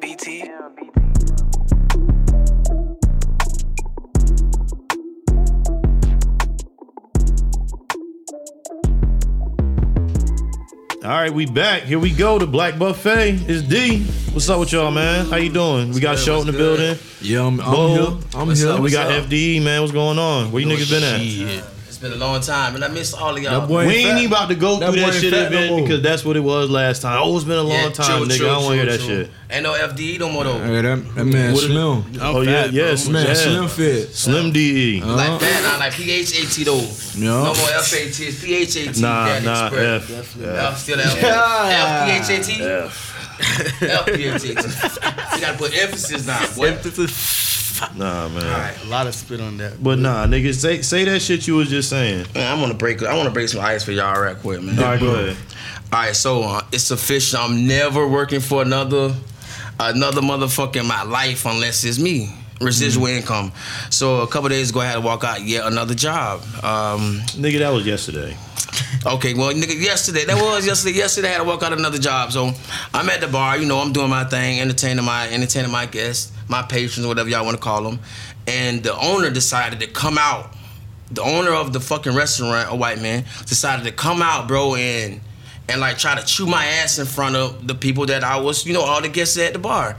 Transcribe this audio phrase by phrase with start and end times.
[0.00, 0.50] Damn, BT.
[11.04, 11.84] All right, we back.
[11.84, 12.38] Here we go.
[12.38, 14.02] The Black Buffet is D.
[14.32, 15.26] What's up with y'all, man?
[15.26, 15.92] How you doing?
[15.92, 16.24] We got good?
[16.24, 16.76] Show in the good?
[16.78, 16.98] building.
[17.22, 18.06] Yeah, I'm, I'm here.
[18.34, 18.70] I'm What's here.
[18.72, 18.80] up?
[18.80, 19.24] we got up?
[19.24, 19.80] FDE, man.
[19.80, 20.50] What's going on?
[20.52, 21.77] Where you niggas been at?
[21.98, 22.04] Shit.
[22.04, 23.66] It's been a long time, and I miss all of y'all.
[23.66, 24.18] Boy We ain't ain't fat.
[24.22, 25.82] even about to go That through that shit fat no more.
[25.82, 27.20] because that's what it was last time.
[27.22, 28.36] Oh, it's been a long Yeah, time, true, nigga.
[28.36, 29.30] true, I don't want to hear that true, shit.
[29.50, 30.58] Ain't no FDE no more though.
[30.60, 32.04] Hey, that, that man What is- Slim.
[32.20, 33.34] oh yeah, yes, Man, yeah.
[33.34, 34.14] Slim fit.
[34.14, 35.00] Slim DE.
[35.02, 35.14] Uh-huh.
[35.16, 36.76] Like that, nah, like PHAT though.
[37.16, 37.42] Yeah.
[37.42, 39.00] No more FAT, it's PHAT.
[39.00, 40.10] Nah, Daddy nah, F.
[40.40, 41.20] F still F.
[41.20, 42.20] Yeah.
[42.22, 42.60] FPHAT?
[42.86, 43.14] F.
[43.80, 44.44] FPHAT.
[45.34, 46.38] You gotta put emphasis now,
[47.80, 47.86] boy.
[47.98, 48.44] Nah, man.
[48.44, 48.84] Alright.
[48.84, 49.82] A lot of spit on that.
[49.82, 52.26] But nah, nigga, say say that shit you was just saying.
[52.34, 54.78] Man, I wanna break I wanna break some ice for y'all right quick, man.
[54.78, 55.36] All right, go ahead.
[55.92, 57.40] All right, so uh, it's official.
[57.40, 59.14] I'm never working for another
[59.80, 62.34] another motherfucker in my life unless it's me.
[62.60, 63.52] Residual income.
[63.88, 66.40] So a couple days ago, I had to walk out yet another job.
[66.64, 68.36] Um, Nigga, that was yesterday.
[69.06, 70.96] okay, well, nigga, yesterday that was yesterday.
[70.98, 72.32] Yesterday, I had to walk out another job.
[72.32, 72.50] So
[72.92, 73.58] I'm at the bar.
[73.58, 77.44] You know, I'm doing my thing, entertaining my entertaining my guests, my patrons, whatever y'all
[77.44, 78.00] want to call them.
[78.46, 80.54] And the owner decided to come out.
[81.10, 85.20] The owner of the fucking restaurant, a white man, decided to come out, bro, and
[85.68, 88.66] and like try to chew my ass in front of the people that I was,
[88.66, 89.96] you know, all the guests at the bar.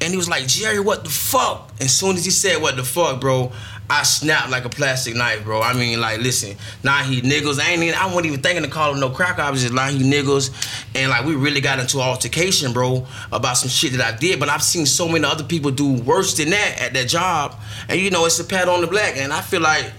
[0.00, 1.72] And he was like, Jerry, what the fuck?
[1.80, 3.52] As soon as he said what the fuck, bro,
[3.88, 5.62] I snapped like a plastic knife, bro.
[5.62, 7.60] I mean, like, listen, now he niggles.
[7.60, 9.42] I ain't even, I wasn't even thinking to call him no cracker.
[9.42, 10.50] I was just like, he niggles.
[10.94, 14.40] And like, we really got into altercation, bro, about some shit that I did.
[14.40, 17.54] But I've seen so many other people do worse than that at their job.
[17.88, 19.16] And you know, it's a pat on the black.
[19.16, 19.92] And I feel like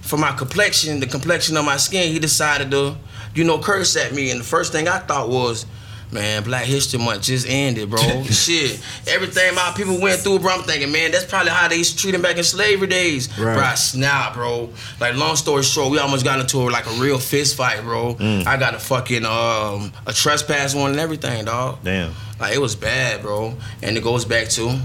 [0.00, 2.96] for my complexion, the complexion of my skin, he decided to,
[3.34, 4.32] you know, curse at me.
[4.32, 5.64] And the first thing I thought was,
[6.12, 7.98] man, Black History Month just ended, bro.
[8.24, 8.80] Shit.
[9.06, 12.02] Everything my people went through, bro, I'm thinking, man, that's probably how they used to
[12.02, 13.28] treat him back in slavery days.
[13.38, 13.54] Right.
[13.54, 14.70] Bro, I snap, bro.
[15.00, 18.16] Like, long story short, we almost got into a, like a real fist fight, bro.
[18.18, 21.78] I got a fucking, um, a trespass one and everything, dog.
[21.84, 22.12] Damn.
[22.40, 23.54] Like, it was bad, bro.
[23.82, 24.78] And it goes back to,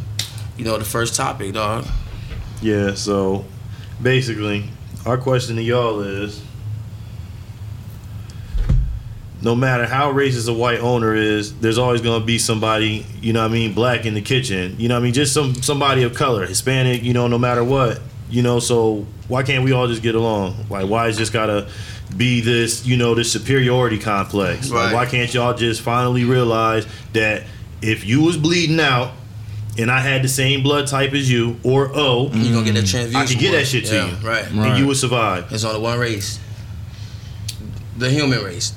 [0.58, 1.86] you know, the first topic, dog.
[2.62, 3.46] Yeah, so
[4.02, 4.66] basically,
[5.06, 6.43] our question to y'all is
[9.44, 13.42] no matter how racist a white owner is, there's always gonna be somebody, you know
[13.42, 14.76] what I mean, black in the kitchen.
[14.80, 15.14] You know what I mean?
[15.14, 18.00] Just some somebody of color, Hispanic, you know, no matter what.
[18.30, 20.56] You know, so why can't we all just get along?
[20.70, 21.68] Like why is just gotta
[22.16, 24.72] be this, you know, this superiority complex?
[24.72, 27.44] Like why can't y'all just finally realize that
[27.82, 29.12] if you was bleeding out
[29.78, 32.86] and I had the same blood type as you, or O, You gonna get that
[32.86, 32.92] mm.
[32.92, 33.16] transfusion.
[33.16, 34.28] I could get that shit to Yeah, you.
[34.28, 34.46] Right.
[34.48, 34.80] and Right.
[34.80, 35.50] you would survive.
[35.50, 36.40] There's only one race.
[37.98, 38.74] The human race.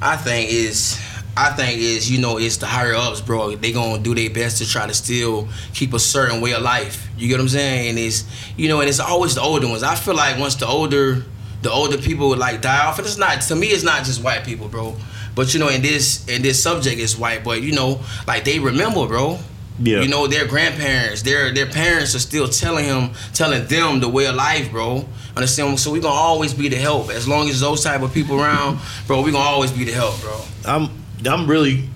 [0.00, 1.00] I think is
[1.38, 3.56] I think is, you know, it's the higher ups, bro.
[3.56, 7.08] They gonna do their best to try to still keep a certain way of life.
[7.18, 7.90] You get what I'm saying?
[7.90, 8.24] And it's
[8.56, 9.82] you know, and it's always the older ones.
[9.82, 11.24] I feel like once the older
[11.62, 14.22] the older people would like die off, and it's not to me it's not just
[14.22, 14.96] white people, bro.
[15.34, 18.58] But you know, in this in this subject it's white, but you know, like they
[18.58, 19.38] remember, bro.
[19.78, 20.00] Yeah.
[20.00, 24.26] You know, their grandparents, their their parents are still telling him, telling them the way
[24.26, 25.06] of life, bro.
[25.36, 25.78] Understand?
[25.78, 27.10] So we're gonna always be the help.
[27.10, 30.20] As long as those type of people around, bro, we're gonna always be the help,
[30.20, 30.40] bro.
[30.64, 30.88] I'm
[31.28, 31.88] I'm really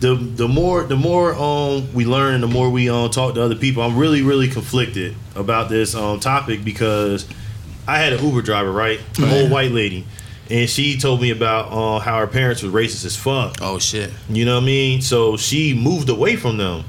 [0.00, 3.42] the the more the more um we learn and the more we um talk to
[3.42, 7.26] other people, I'm really really conflicted about this um topic because
[7.86, 10.06] I had an Uber driver, right, an old white lady,
[10.50, 13.58] and she told me about uh, how her parents were racist as fuck.
[13.60, 14.10] Oh shit.
[14.28, 15.02] You know what I mean?
[15.02, 16.84] So she moved away from them.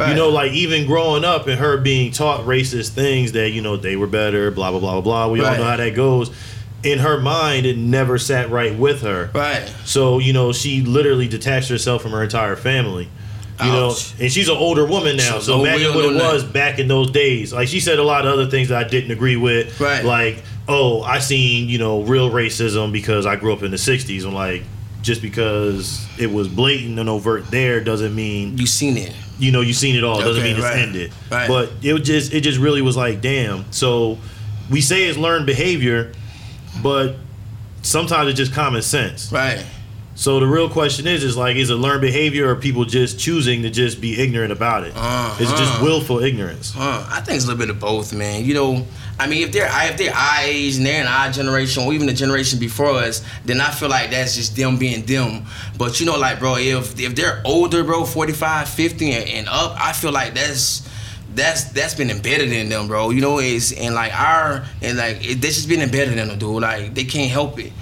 [0.00, 3.76] You know, like even growing up and her being taught racist things that, you know,
[3.76, 5.28] they were better, blah, blah, blah, blah, blah.
[5.28, 6.34] We all know how that goes.
[6.82, 9.30] In her mind, it never sat right with her.
[9.32, 9.72] Right.
[9.84, 13.08] So, you know, she literally detached herself from her entire family.
[13.62, 14.18] You Ouch.
[14.18, 15.34] know, and she's an older woman now.
[15.34, 17.52] So So, imagine what it was back in those days.
[17.52, 19.78] Like she said a lot of other things that I didn't agree with.
[19.78, 20.04] Right.
[20.04, 24.24] Like, oh, I seen, you know, real racism because I grew up in the sixties.
[24.24, 24.64] I'm like,
[25.02, 29.14] just because it was blatant and overt there doesn't mean You seen it.
[29.42, 30.20] You know you've seen it all.
[30.20, 30.78] It doesn't Okay, mean it's right.
[30.78, 31.12] ended.
[31.30, 31.48] Right.
[31.48, 33.70] But it just it just really was like, damn.
[33.72, 34.18] So
[34.70, 36.12] we say it's learned behavior,
[36.82, 37.16] but
[37.82, 39.32] sometimes it's just common sense.
[39.32, 39.64] Right.
[40.14, 43.62] So the real question is, is like, is it learned behavior or people just choosing
[43.62, 44.92] to just be ignorant about it?
[44.94, 45.82] Uh, It's just uh.
[45.82, 46.74] willful ignorance.
[46.76, 48.44] Uh, I think it's a little bit of both, man.
[48.44, 48.86] You know,
[49.18, 52.06] I mean, if they're if they're our age and they're in our generation, or even
[52.06, 55.44] the generation before us, then I feel like that's just them being them.
[55.78, 59.76] But you know, like, bro, if if they're older, bro, 45, 50 and, and up,
[59.80, 60.88] I feel like that's
[61.34, 63.10] that's that's been embedded in them, bro.
[63.10, 66.38] You know, is and like our and like it, this has been embedded in them,
[66.38, 66.60] dude.
[66.60, 67.72] Like they can't help it.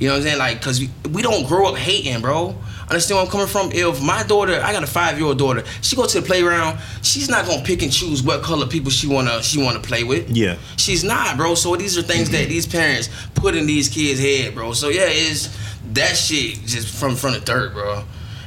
[0.00, 0.38] You know what I'm saying?
[0.38, 2.56] Like, cause we, we don't grow up hating, bro.
[2.88, 3.70] Understand where I'm coming from?
[3.70, 6.80] If my daughter, I got a five year old daughter, she go to the playground,
[7.02, 10.28] she's not gonna pick and choose what color people she wanna she wanna play with.
[10.30, 10.56] Yeah.
[10.76, 11.54] She's not, bro.
[11.54, 14.72] So these are things that these parents put in these kids' head, bro.
[14.72, 15.56] So yeah, it's
[15.92, 18.02] that shit just from from the dirt, bro.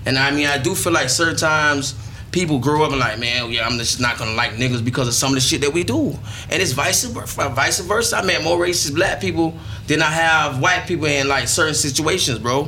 [0.06, 1.94] And I mean, I do feel like certain times
[2.34, 5.14] people grow up and like, man, yeah, I'm just not gonna like niggas because of
[5.14, 6.10] some of the shit that we do.
[6.50, 7.42] And it's vice versa.
[7.44, 8.18] Uh, vice versa.
[8.18, 9.58] I met more racist black people
[9.88, 12.68] than I have white people in like certain situations, bro.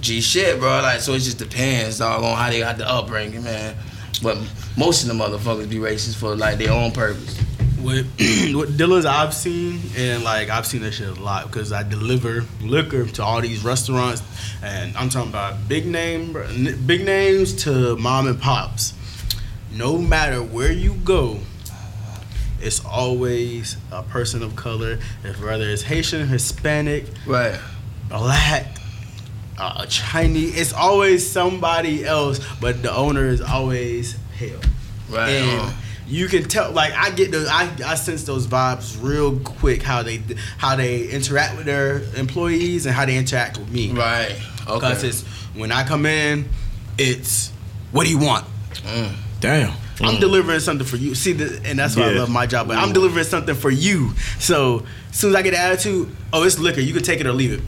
[0.00, 0.80] G shit, bro.
[0.80, 3.76] Like, so it just depends, dog, on how they got the upbringing, man.
[4.22, 4.38] But
[4.78, 7.38] most of the motherfuckers be racist for like their own purpose.
[7.82, 8.06] With
[8.54, 12.44] with dealers I've seen, and like I've seen that shit a lot because I deliver
[12.62, 14.22] liquor to all these restaurants,
[14.62, 16.32] and I'm talking about big name,
[16.86, 18.94] big names to mom and pops.
[19.72, 21.38] No matter where you go,
[22.60, 27.58] it's always a person of color, if whether it's Haitian, Hispanic, Right.
[28.08, 28.66] black,
[29.58, 30.58] uh, Chinese.
[30.58, 34.58] It's always somebody else, but the owner is always pale
[35.08, 35.28] Right.
[35.30, 35.72] and
[36.10, 40.02] you can tell like i get those I, I sense those vibes real quick how
[40.02, 40.20] they
[40.58, 44.36] how they interact with their employees and how they interact with me right.
[44.64, 45.08] because Okay.
[45.08, 45.22] it's
[45.54, 46.48] when i come in
[46.98, 47.50] it's
[47.92, 48.44] what do you want
[48.84, 49.14] Mm.
[49.40, 49.72] Damn.
[50.00, 52.76] i'm delivering something for you see the, and that's why i love my job but
[52.76, 56.58] i'm delivering something for you so as soon as i get an attitude oh it's
[56.58, 57.60] liquor you can take it or leave it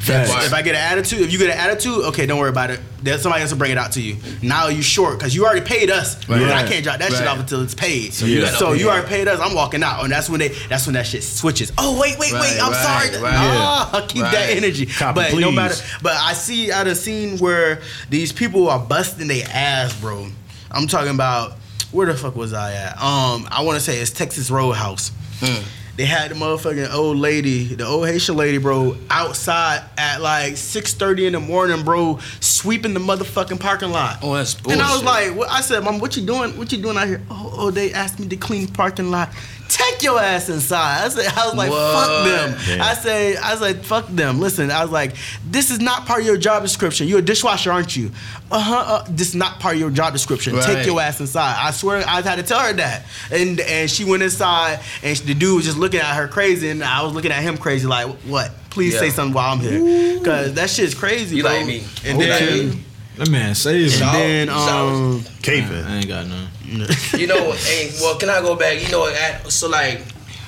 [0.00, 0.46] Facts.
[0.46, 2.80] If I get an attitude, if you get an attitude, okay, don't worry about it.
[3.02, 4.16] There's somebody else will bring it out to you.
[4.42, 6.28] Now you short because you already paid us.
[6.28, 6.42] Right.
[6.42, 8.12] I can't drop that shit off until it's paid.
[8.14, 9.40] So, you you, so you already paid us.
[9.40, 11.72] I'm walking out, and that's when they that's when that shit switches.
[11.78, 12.60] Oh wait, wait, Right, wait.
[12.60, 13.22] I'm right, sorry.
[13.22, 13.92] right.
[13.92, 14.86] Nah, keep that energy.
[14.86, 15.56] Copy, but no please.
[15.56, 15.84] matter.
[16.02, 20.28] But I see I done seen where these people are busting their ass, bro.
[20.70, 21.52] I'm talking about
[21.92, 22.92] where the fuck was I at?
[23.02, 25.10] Um, I want to say it's Texas Roadhouse.
[25.40, 25.64] Mm.
[25.98, 31.26] They had the motherfucking old lady, the old Haitian lady, bro, outside at like 6:30
[31.26, 34.20] in the morning, bro, sweeping the motherfucking parking lot.
[34.22, 34.80] Oh, that's bullshit.
[34.80, 35.50] And I was like, what?
[35.50, 36.56] I said, Mom, what you doing?
[36.56, 37.20] What you doing out here?
[37.28, 39.30] Oh, oh, they asked me to clean the parking lot.
[39.78, 41.04] Take your ass inside.
[41.04, 41.92] I said, I was like, What?
[42.06, 42.58] fuck them.
[42.66, 42.82] Damn.
[42.82, 44.40] I say, I was like, fuck them.
[44.40, 45.14] Listen, I was like,
[45.48, 47.06] this is not part of your job description.
[47.06, 48.10] You're a dishwasher, aren't you?
[48.50, 48.74] Uh-huh.
[48.76, 50.54] Uh, this is not part of your job description.
[50.56, 50.64] Right.
[50.64, 51.56] Take your ass inside.
[51.58, 53.04] I swear, I had to tell her that.
[53.30, 56.82] And and she went inside, and the dude was just looking at her crazy, and
[56.82, 58.50] I was looking at him crazy, like, what?
[58.70, 59.00] Please Yeah.
[59.00, 61.36] say something while I'm here, cause that shit's crazy.
[61.36, 61.52] You bro.
[61.52, 61.84] like me.
[62.04, 62.84] And You like then, me.
[63.16, 65.20] That man says Shout- and then Shout- um.
[65.42, 65.86] Caping.
[65.86, 66.48] I ain't got none.
[67.16, 68.84] You know, hey, well, can I go back?
[68.84, 70.02] You know, at, so like,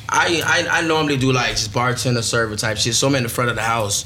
[0.08, 2.94] I, I I normally do like just bartender server type shit.
[2.94, 4.04] So I'm in the front of the house,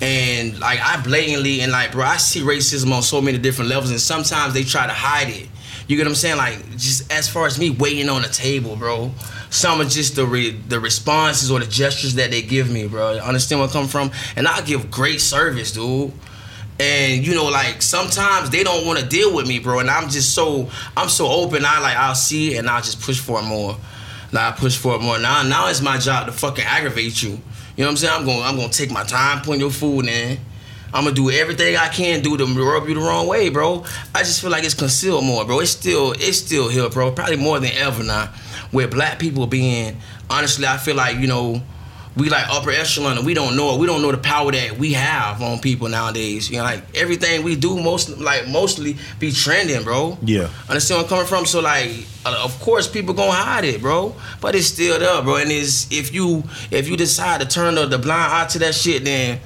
[0.00, 3.90] and like I blatantly and like, bro, I see racism on so many different levels,
[3.90, 5.48] and sometimes they try to hide it.
[5.86, 6.38] You get what I'm saying?
[6.38, 9.12] Like, just as far as me waiting on the table, bro.
[9.50, 13.18] Some of just the re, the responses or the gestures that they give me, bro.
[13.18, 14.10] Understand where I come from?
[14.34, 16.12] And I give great service, dude.
[16.80, 19.78] And you know, like sometimes they don't want to deal with me, bro.
[19.78, 21.64] And I'm just so I'm so open.
[21.64, 23.76] I like I'll see it and I'll just push for it more.
[24.32, 25.18] Like I push for it more.
[25.18, 27.30] Now now it's my job to fucking aggravate you.
[27.30, 27.36] You
[27.78, 28.14] know what I'm saying?
[28.14, 30.38] I'm going I'm gonna take my time putting your food in.
[30.92, 33.84] I'm gonna do everything I can do to rub you the wrong way, bro.
[34.14, 35.60] I just feel like it's concealed more, bro.
[35.60, 37.12] It's still it's still here, bro.
[37.12, 38.32] Probably more than ever now.
[38.72, 39.96] Where black people being
[40.30, 41.62] honestly, I feel like, you know,
[42.16, 43.80] we like upper echelon and we don't know it.
[43.80, 46.48] We don't know the power that we have on people nowadays.
[46.48, 50.16] You know, like everything we do most like mostly be trending, bro.
[50.22, 50.48] Yeah.
[50.68, 51.44] Understand where I'm coming from?
[51.46, 51.90] So like
[52.24, 54.14] uh, of course people gonna hide it, bro.
[54.40, 55.36] But it's still there, bro.
[55.36, 58.74] And it's if you if you decide to turn the, the blind eye to that
[58.76, 59.40] shit, then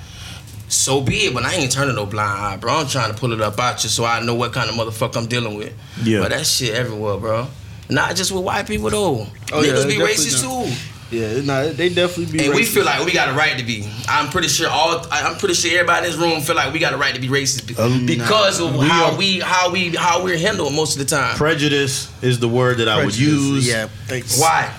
[0.69, 1.35] so be it.
[1.35, 2.75] But I ain't turning no blind eye, bro.
[2.81, 5.17] I'm trying to pull it up out you so I know what kind of motherfucker
[5.17, 5.73] I'm dealing with.
[6.03, 6.21] Yeah.
[6.21, 7.47] But that shit everywhere, bro.
[7.89, 9.27] Not just with white people though.
[9.53, 10.67] Oh, yeah, Niggas be racist not.
[10.67, 10.75] too.
[11.11, 12.45] Yeah, no, they definitely be.
[12.47, 13.89] And we feel like we got a right to be.
[14.09, 15.05] I'm pretty sure all.
[15.11, 17.29] I'm pretty sure everybody in this room feel like we got a right to be
[17.29, 20.99] racist be- Um, because of We how are- we how we how we're handled most
[20.99, 21.37] of the time.
[21.37, 23.67] Prejudice is the word that I would use.
[23.67, 24.39] Yeah, thanks.
[24.39, 24.71] Why?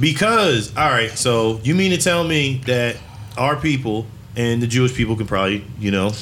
[0.00, 2.96] Because, all right, so you mean to tell me that
[3.38, 6.12] our people and the Jewish people can probably, you know,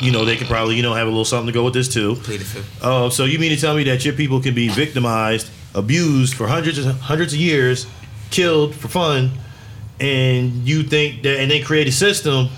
[0.00, 1.88] you know, they can probably, you know, have a little something to go with this
[1.88, 2.14] too.
[2.16, 2.62] Plead the.
[2.82, 6.46] Oh, so you mean to tell me that your people can be victimized, abused for
[6.46, 7.86] hundreds of hundreds of years,
[8.30, 9.30] killed for fun,
[10.00, 12.48] and you think that, and they create a system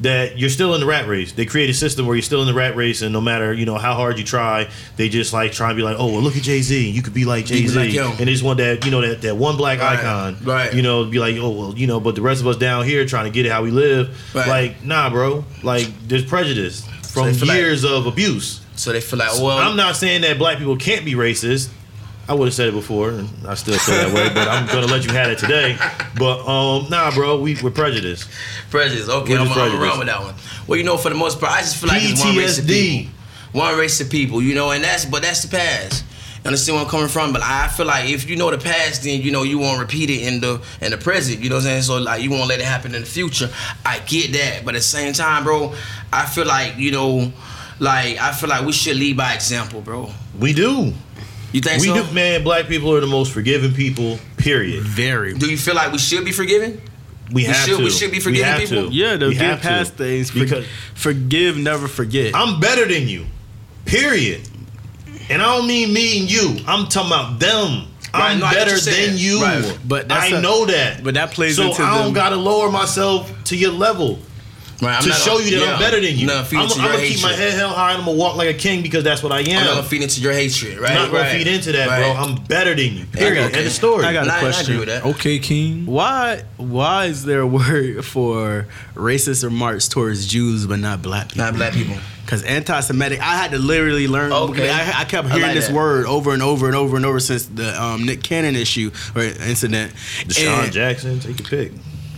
[0.00, 1.32] that you're still in the rat race.
[1.32, 3.64] They create a system where you're still in the rat race, and no matter you
[3.64, 6.36] know how hard you try, they just like try and be like, oh, well, look
[6.36, 8.84] at Jay Z, you could be like Jay Z, like and they just want that
[8.84, 10.74] you know that, that one black Right, icon, right.
[10.74, 13.06] You know, be like, oh well, you know, but the rest of us down here
[13.06, 14.48] trying to get it how we live, Right.
[14.48, 18.60] like nah, bro, like there's prejudice from they feel like- years of abuse.
[18.78, 21.70] So they feel like, well, I'm not saying that black people can't be racist.
[22.28, 24.86] I would have said it before, and I still feel that way, but I'm gonna
[24.86, 25.78] let you have it today.
[26.18, 28.28] But um, nah, bro, we we're prejudiced.
[28.70, 29.08] Prejudice.
[29.08, 30.34] Okay, What I'm, is I'm around with that one.
[30.66, 32.64] Well, you know, for the most part, I just feel like it's one race of
[32.64, 32.98] PTSD.
[32.98, 33.12] people.
[33.52, 36.04] One race of people, you know, and that's but that's the past.
[36.44, 37.32] You understand where I'm coming from?
[37.32, 40.10] But I feel like if you know the past, then you know you won't repeat
[40.10, 41.40] it in the in the present.
[41.40, 41.82] You know what I'm saying?
[41.82, 43.50] So like you won't let it happen in the future.
[43.84, 45.74] I get that, but at the same time, bro,
[46.12, 47.32] I feel like you know,
[47.78, 50.10] like I feel like we should lead by example, bro.
[50.38, 50.92] We do.
[51.52, 52.04] You think We so?
[52.06, 52.42] do, man.
[52.44, 54.18] Black people are the most forgiving people.
[54.36, 54.82] Period.
[54.82, 55.34] Very.
[55.34, 56.80] Do you feel like we should be forgiving?
[57.28, 57.84] We We have should- to.
[57.84, 58.88] we should be forgiving have people?
[58.88, 58.94] to.
[58.94, 59.68] Yeah, to We get have to.
[59.68, 60.30] past things.
[60.30, 62.34] For, because forgive, never forget.
[62.34, 63.26] I'm better than you.
[63.84, 64.42] Period.
[65.28, 66.56] And I don't mean me and you.
[66.68, 67.86] I'm talking about them.
[68.14, 69.08] Right, I'm no, better what you're saying.
[69.10, 69.42] than you.
[69.42, 69.78] Right.
[69.86, 71.02] But that's I a- know that.
[71.02, 74.20] but that plays so into I don't the- gotta lower myself to your level
[74.80, 76.26] Right, to show you that yeah, I'm better than you.
[76.26, 78.58] Not I'm, I'm gonna keep my head held high and I'm gonna walk like a
[78.58, 79.58] king because that's what I am.
[79.58, 80.90] I'm not gonna feed into your hatred, right?
[80.90, 82.02] I'm not gonna right, feed into that, right.
[82.02, 82.22] bro.
[82.22, 83.06] I'm better than you.
[83.06, 83.46] Period.
[83.46, 83.58] okay.
[83.58, 84.04] End of story.
[84.04, 84.78] I got And a I- I agree question.
[84.78, 85.04] with that.
[85.06, 85.86] Okay, King.
[85.86, 91.44] Why why is there a word for racist remarks towards Jews but not black people?
[91.44, 91.96] Not black people.
[92.24, 94.32] Because anti-Semitic, I had to literally learn.
[94.32, 94.68] Okay.
[94.68, 95.74] I, I kept I hearing like this that.
[95.76, 99.22] word over and over and over and over since the um, Nick Cannon issue or
[99.22, 99.92] incident.
[100.24, 101.72] DeSean and, Jackson, take your pick.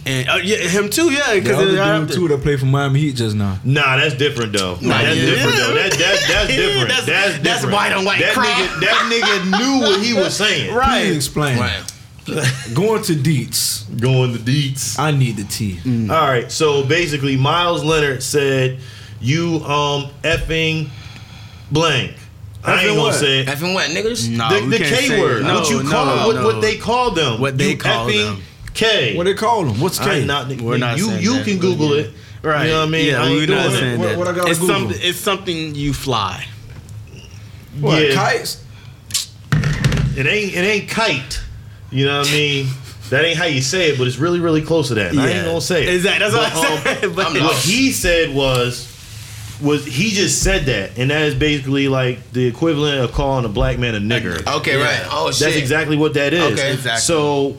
[0.09, 1.13] And uh, yeah, him too.
[1.13, 3.59] Yeah, The because other dude too that played for Miami Heat just now.
[3.65, 4.77] Nah, that's different though.
[4.81, 5.27] Nah, that's yeah.
[5.27, 5.75] different though.
[5.75, 6.89] That, that, that's different.
[6.89, 7.73] That's- That's, that's different.
[7.75, 8.47] white on white that crime.
[8.47, 10.69] Nigga, that nigga knew what he was saying.
[10.71, 11.13] Please right.
[11.15, 11.59] explain.
[11.59, 11.83] Right.
[12.75, 14.01] Going to Deets.
[14.01, 14.99] Going the deets.
[14.99, 15.79] I need the tea.
[16.11, 16.51] All right.
[16.53, 18.79] So basically, Meyers Leonard said,
[19.21, 20.89] "You um effing
[21.73, 22.15] blank."
[22.65, 23.15] I Effing ain't gonna what?
[23.15, 23.47] say it.
[23.49, 24.29] Effing what, niggas?
[24.29, 25.41] No, the we the can't K say word.
[25.41, 25.45] it.
[25.45, 26.45] No, what you no, call no, what, no.
[26.45, 27.41] what they call them.
[27.41, 28.43] What they you call effing them.
[28.79, 29.17] K.
[29.17, 29.81] What they call them?
[29.81, 30.19] What's I K?
[30.19, 31.45] ain't not, We're not you saying you that.
[31.45, 32.11] can Google it.
[32.43, 32.67] Right.
[32.67, 33.07] You know what I mean?
[33.07, 33.79] Yeah, I ain't we're not doing it.
[33.81, 34.19] saying What- that.
[34.19, 34.77] what I gotta it's Google?
[34.77, 34.99] something.
[35.03, 36.47] It's something you fly.
[37.81, 38.03] What?
[38.03, 38.15] Yeah.
[38.15, 38.63] Kites?
[40.17, 41.41] It ain't it ain't kite.
[41.91, 42.67] You know what I mean?
[43.11, 45.11] That ain't how you say it, but it's really really close to that.
[45.13, 45.95] And I ain't gonna say it.
[45.95, 46.29] Exactly.
[46.31, 47.17] That's what But, I um, said.
[47.17, 48.95] But what he said was
[49.61, 53.49] was he just said that, and that is basically like the equivalent of calling a
[53.49, 54.47] black man a nigger.
[54.59, 54.85] Okay, Yeah.
[54.85, 55.07] right.
[55.11, 55.41] Oh shit.
[55.47, 56.53] That's exactly what that is.
[56.53, 56.73] Okay.
[56.75, 57.01] Exactly.
[57.01, 57.57] So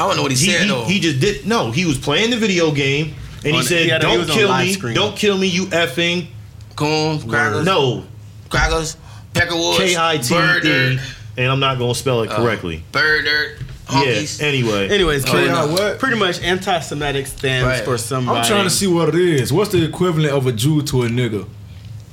[0.00, 0.84] I don't know what he, he, said he, though.
[0.84, 1.70] he just did no.
[1.70, 3.14] He was playing the video game,
[3.44, 4.94] and he On- said, he had a- he "Don't was kill me, screen.
[4.94, 6.28] don't kill me, you effing
[6.76, 8.04] Coons, crackers, no
[8.48, 8.96] crackers,
[9.34, 10.98] peckerwoods, K I T bird E."
[11.36, 12.82] And I'm not gonna spell it uh, correctly.
[12.92, 14.40] bird dirt, honkies.
[14.40, 14.46] Yeah.
[14.46, 15.98] Anyway, Anyways, Oh, pretty, yeah, what?
[15.98, 17.84] pretty much anti-Semitic stands Right.
[17.84, 18.40] for somebody.
[18.40, 19.52] I'm trying to see what it is.
[19.52, 21.46] What's the equivalent of a Jew to a nigga?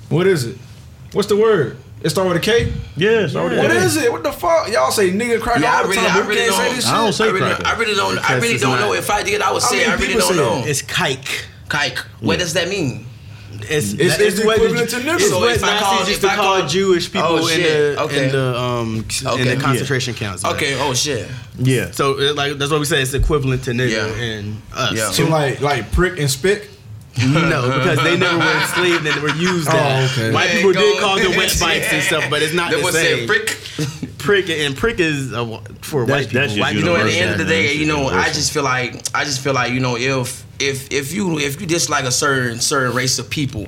[0.09, 0.57] What is it?
[1.13, 1.77] What's the word?
[2.03, 2.71] It start with a K?
[2.95, 3.83] yeah, it's already What there.
[3.83, 4.11] is it?
[4.11, 4.69] What the fuck?
[4.71, 6.23] Y'all say nigga crack Yeah, I all the really, time.
[6.23, 6.75] I really can't say don't.
[6.75, 7.65] this I don't say I really, cracker.
[7.65, 8.29] I really don't.
[8.29, 8.93] I really don't not- know.
[8.93, 9.77] If I did, I would How say.
[9.79, 10.63] many I really don't say know.
[10.65, 11.43] It's kike.
[11.69, 11.97] Kike.
[12.21, 13.05] What does that mean?
[13.69, 15.15] It's, It's- that- it's the equivalent to nigga.
[15.15, 17.47] It's So what if I call- used if to I call call- Jewish people Oh,
[17.47, 17.95] in shit.
[17.95, 18.25] the Okay.
[18.25, 19.41] in the um Okay.
[19.41, 19.59] in the Yeah.
[19.59, 20.43] concentration camps.
[20.43, 20.55] right?
[20.55, 20.75] Okay.
[20.79, 21.27] Oh shit.
[21.57, 21.89] Yeah.
[21.91, 23.01] So it, like that's what we say.
[23.01, 24.23] It's equivalent to nigga Yeah.
[24.23, 24.93] and us.
[24.93, 25.09] Yeah.
[25.11, 26.69] So like like prick and spick?
[27.17, 29.67] No, because they never were enslaved and they were used.
[29.71, 30.31] Oh, okay.
[30.31, 32.95] White people did call them wet spikes and stuff, but it's not That the was
[32.95, 33.19] same.
[33.19, 34.17] said brick.
[34.17, 36.41] prick and prick is uh, for That's- white people.
[36.41, 38.63] that's just You know, at the end of the day, you know, I just feel
[38.63, 42.11] like I just feel like you know if if if you if you dislike a
[42.11, 43.67] certain certain race of people.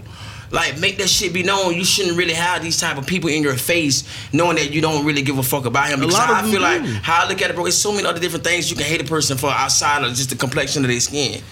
[0.51, 1.75] Like make that shit be known.
[1.75, 4.03] You shouldn't really have these type of people in your face,
[4.33, 5.99] knowing that you don't really give a fuck about him.
[5.99, 6.91] Because lot of I them feel like do.
[7.03, 7.67] how I look at it, bro.
[7.67, 10.31] it's so many other different things you can hate a person for outside of just
[10.31, 11.43] the complexion of their skin.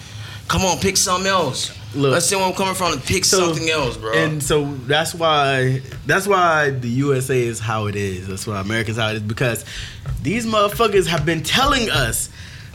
[0.48, 1.72] Come on, pick something else.
[1.94, 2.12] Look.
[2.12, 2.92] Let's see where I'm coming from.
[2.92, 4.12] And pick So- something else, bro.
[4.12, 8.28] And so that's why that's why the USA is how it is.
[8.28, 9.64] That's why America's how it is because
[10.22, 12.28] these motherfuckers have been telling us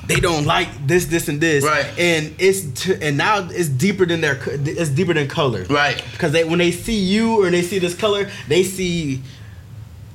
[0.06, 1.86] they don't like this, this, and this, Right.
[1.98, 6.04] And it's t- and now it's deeper than their it's deeper than color, Right.
[6.12, 9.22] Because they when they see you or they see this color, they see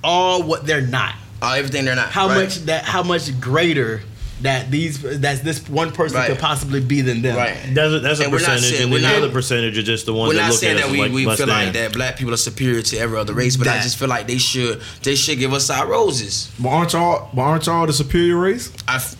[0.04, 1.14] all what they're not.
[1.40, 2.10] uh, everything they're not.
[2.10, 2.42] How right.
[2.44, 4.02] much that how much greater
[4.42, 6.28] that these that this one person Right.
[6.28, 7.36] could possibly be than them.
[7.36, 7.56] Right.
[7.74, 9.32] That's a, that's a And we're not percentage, saying- and we're then the not- other
[9.32, 11.12] percentage are just the ones We're that not look saying at that us we, like
[11.12, 11.48] we feel than.
[11.48, 14.26] like that black people are superior to every other race, but I just feel like
[14.28, 16.50] they should they should give us our roses.
[16.58, 18.70] But aren't y'all but aren't y'all the superior race?
[18.86, 19.16] I f-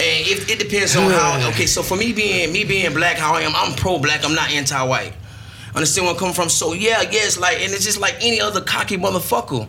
[0.00, 1.48] and it, it depends on how.
[1.50, 4.24] Okay, so for me being me being black, how I am, I'm pro black.
[4.24, 5.12] I'm not anti white.
[5.74, 6.48] Understand where I'm coming from?
[6.48, 9.68] So yeah, yes, like, and it's just like any other cocky motherfucker.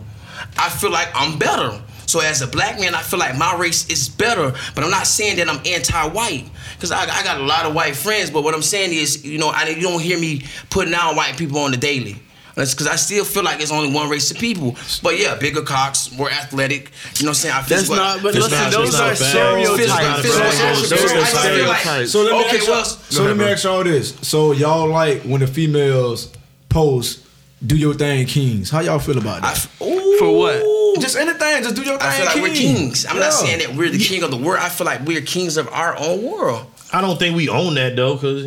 [0.58, 1.80] I feel like I'm better.
[2.06, 5.06] So as a black man, I feel like my race is better, but I'm not
[5.06, 8.30] saying that I'm anti-white because I, I got a lot of white friends.
[8.30, 11.36] But what I'm saying is, you know, I, you don't hear me putting out white
[11.36, 12.16] people on the daily.
[12.54, 14.76] That's because I still feel like it's only one race of people.
[15.02, 16.90] But yeah, bigger cocks, more athletic.
[17.16, 17.54] You know what I'm saying?
[17.54, 18.22] I feel That's not.
[18.22, 19.26] But It's listen, those it's are not bad.
[19.66, 20.20] stereotypes.
[20.20, 20.68] Physical- physical bro.
[20.68, 20.90] attributes.
[20.90, 22.12] Those are just feel like- stereotypes.
[22.12, 24.14] So let me Okay, ask y'all, go so let me ask y'all this.
[24.20, 26.30] So y'all like when the females
[26.68, 27.20] post
[27.66, 28.68] do your thing kings.
[28.68, 29.56] How y'all feel about I that?
[29.56, 30.18] f- ooh.
[30.18, 30.56] For what?
[30.94, 31.02] Cool.
[31.02, 31.62] Just anything.
[31.62, 32.08] Just do your thing.
[32.08, 33.06] I feel like we're kings.
[33.06, 33.22] I'm Yeah.
[33.24, 34.60] not saying that we're the king of the world.
[34.62, 36.66] I feel like we're kings of our own world.
[36.94, 38.44] I don't think we own that though, because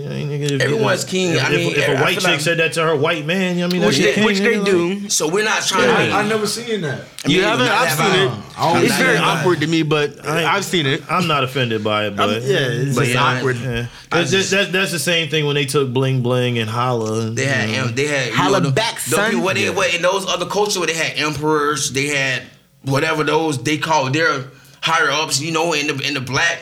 [0.62, 1.32] Everyone's king.
[1.32, 3.26] If, I mean, if, if I a white chick like- said that to her white
[3.26, 5.02] man, you know what I mean, Which they, your which king, they nigga.
[5.02, 5.10] do.
[5.10, 6.12] So we're not trying I, to.
[6.14, 7.06] I never seen that.
[7.26, 7.68] You mean, haven't?
[7.68, 8.28] I've seen it.
[8.30, 8.58] violent.
[8.60, 9.38] I It's very say that.
[9.40, 11.02] awkward to me, but I, I've seen it.
[11.12, 13.58] I'm not offended by it, I'm- but yeah, it's But just yeah, awkward.
[13.58, 13.88] Yeah.
[14.12, 17.32] I That's, just- that's, that's the same thing when they took bling bling and holla.
[17.32, 17.86] They had, you know.
[17.88, 19.30] em- they had, you Holla know, back, the son.
[19.32, 19.70] people- What they, Yeah.
[19.72, 22.44] what in those other cultures where they had emperors, they had
[22.84, 24.46] whatever those they call their
[24.82, 25.42] higher ups.
[25.42, 26.60] You know, in the in the black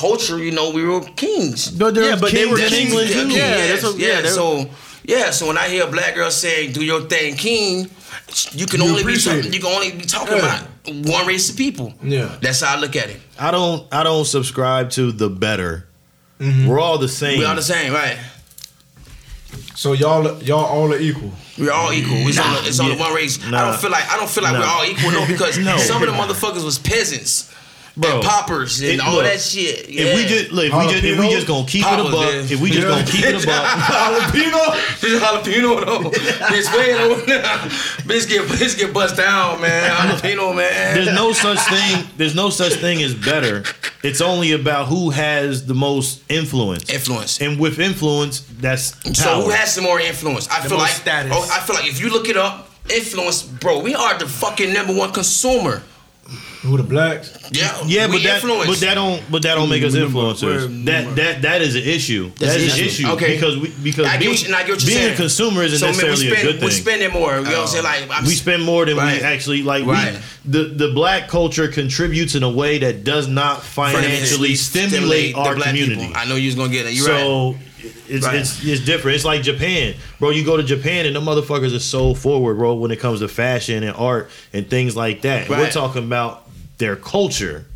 [0.00, 1.70] culture, you know, we were kings.
[1.70, 2.80] But Yeah, was but they were in kings.
[2.84, 3.28] England too.
[3.28, 4.20] Yeah, yeah, that's what- yeah.
[4.22, 4.44] yeah, so
[5.04, 7.90] yeah, so when I hear a black girl saying "Do your thing, king,"
[8.52, 10.46] you can You only be appreciate talking, you can only be talking Yeah.
[10.46, 10.62] about
[11.16, 11.92] one race of people.
[12.02, 12.28] Yeah.
[12.40, 13.20] that's how I look at it.
[13.38, 15.86] I don't I don't subscribe to the better.
[16.40, 16.66] Mm-hmm.
[16.68, 17.38] We're all the same.
[17.38, 18.16] We all the same, right?
[19.74, 21.32] So y'all, y'all all are equal.
[21.58, 22.16] We're all equal.
[22.28, 22.56] It's, Nah.
[22.56, 23.00] only, it's only Yeah.
[23.06, 23.38] one race.
[23.44, 25.10] I don't feel like I don't feel like we're all equal.
[25.10, 25.76] No, because No.
[25.78, 27.50] some of the motherfuckers was peasants.
[28.00, 29.88] Bro, and poppers and it- all look, that shit.
[29.88, 30.04] Yeah.
[30.04, 32.12] If we just look, if we just, if we just gonna keep it a buck,
[32.32, 32.44] man.
[32.50, 32.88] if we just Yeah.
[32.94, 33.64] gonna keep it a buck,
[34.14, 36.10] jalapeno, this jalapeno though.
[36.50, 37.20] Bitch, way over.
[38.10, 39.90] Bitch get bitch get bust down, man.
[39.90, 40.94] Jalapeno, man.
[40.94, 42.04] there's no such thing.
[42.16, 43.64] There's no such thing as better.
[44.02, 46.88] It's only about who has the most influence.
[46.88, 47.40] influence.
[47.40, 49.14] And with influence, that's power.
[49.14, 50.48] So who has some more influence?
[50.48, 51.32] I feel like status.
[51.34, 53.80] Oh, I feel like if you look it up, influence, bro.
[53.80, 55.82] We are the fucking number one consumer.
[56.62, 57.32] Who the blacks?
[57.52, 58.66] Yeah, Yeah, we but that, influence.
[58.68, 60.84] but that don't, but that don't make us influencers.
[60.84, 62.28] That that that is an issue.
[62.38, 63.04] That's That's an an issue.
[63.04, 63.08] issue.
[63.14, 63.34] Okay.
[63.34, 65.12] Because we because I being, what you- get what being saying.
[65.14, 66.64] a consumer isn't So, necessarily we spend, a good thing.
[66.64, 66.82] We're thing.
[66.82, 67.36] spending more.
[67.38, 67.84] You know what I'm saying?
[67.84, 69.18] Like I'm, we spend more than Right.
[69.20, 69.86] we actually like.
[69.86, 70.12] Right.
[70.44, 75.40] We, the the black culture contributes in a way that does not financially stimulate the
[75.40, 76.00] our black community.
[76.06, 76.16] people.
[76.16, 76.92] I know you was gonna get it.
[76.92, 77.56] You're right.
[77.82, 78.36] So it's, Right.
[78.36, 79.14] it's it's different.
[79.16, 80.30] It's like Japan, bro.
[80.30, 83.28] You go to Japan and the motherfuckers are so forward, bro, when it comes to
[83.28, 85.48] fashion and art and things like that.
[85.48, 87.66] We're talking about their culture.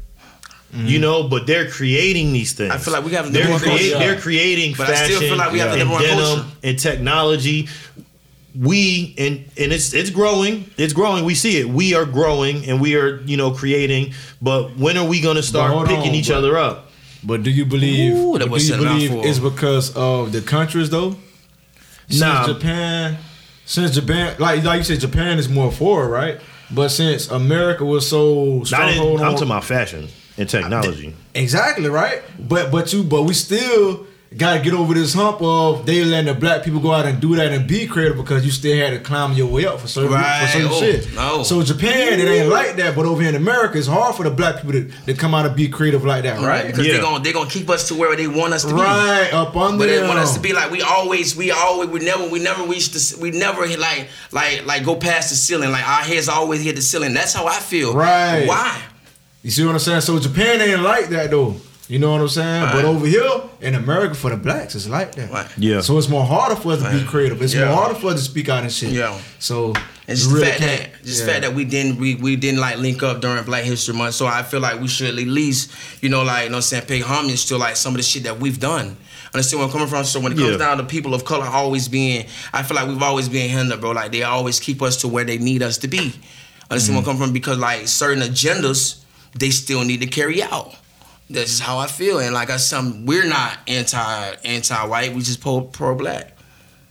[0.76, 2.72] You know, but they're creating these things.
[2.72, 4.06] I feel like we have a they're, number one create- culture.
[4.08, 6.44] they're creating But I fashion still feel like we have a and number denim culture.
[6.64, 7.68] and technology.
[8.58, 10.68] We and and it's it's growing.
[10.76, 11.24] It's growing.
[11.24, 11.68] We see it.
[11.68, 14.14] We are growing and we are you know creating.
[14.42, 16.90] But when are we going to start picking on, each but- other up?
[17.24, 18.12] But do you believe?
[18.14, 21.16] Ooh, do you believe it's because of the countries though?
[22.08, 22.46] Since Nah.
[22.46, 23.16] Japan,
[23.64, 26.38] since Japan, like like you said, Japan is more forward, right?
[26.70, 31.14] But since America was so stronghold I'm on talking about fashion and technology.
[31.34, 32.22] exactly right.
[32.38, 36.38] But but you but we still gotta get over this hump of they letting the
[36.38, 38.98] black people go out and do that and be creative because you still had to
[38.98, 40.42] climb your way up for certain Right.
[40.42, 41.14] for certain Oh, shit.
[41.14, 41.42] no.
[41.44, 42.96] So Japan, it ain't like that.
[42.96, 45.46] But over here in America, it's hard for the black people to, to come out
[45.46, 46.46] and be creative like that, right?
[46.48, 46.66] right?
[46.66, 46.94] Because Yeah.
[46.94, 48.80] they're gonna they're gonna keep us to where they want us to be.
[48.80, 52.00] Right, up under But they want us to be like we always, we always, we
[52.00, 55.70] never, we never reach the, we never hit like, like, like go past the ceiling.
[55.70, 57.14] Like our heads always hit the ceiling.
[57.14, 57.94] That's how I feel.
[57.94, 58.46] Right.
[58.48, 58.80] Why?
[59.42, 60.00] You see what I'm saying?
[60.00, 61.54] So Japan ain't like that though.
[61.86, 62.62] You know what I'm saying?
[62.62, 62.72] Right.
[62.72, 63.28] But over here
[63.60, 65.30] in America, for the blacks, it's like that.
[65.30, 65.46] Right.
[65.58, 65.82] Yeah.
[65.82, 67.42] So it's more harder for us to be creative.
[67.42, 67.66] It's Yeah.
[67.66, 68.90] more harder for us to speak out and shit.
[68.90, 69.18] Yeah.
[69.38, 69.74] So
[70.08, 71.26] It's just really the fact that just yeah.
[71.26, 74.14] the fact that we didn't we, we didn't like link up during Black History Month.
[74.14, 76.62] So I feel like we should at least, you know, like you know what I'm
[76.62, 78.96] saying, pay homage to like some of the shit that we've done.
[79.34, 80.04] Understand where I'm coming from?
[80.04, 80.56] So when it comes Yeah.
[80.56, 83.90] down to people of color always being I feel like we've always been hindered, bro.
[83.90, 86.14] Like they always keep us to where they need us to be.
[86.70, 86.98] Understand where Mm-hmm.
[86.98, 87.32] I'm coming from?
[87.34, 89.00] Because like certain agendas
[89.38, 90.74] they still need to carry out.
[91.30, 92.18] That's is how I feel.
[92.18, 96.32] And like I some we're not anti anti white, we just pro pro black.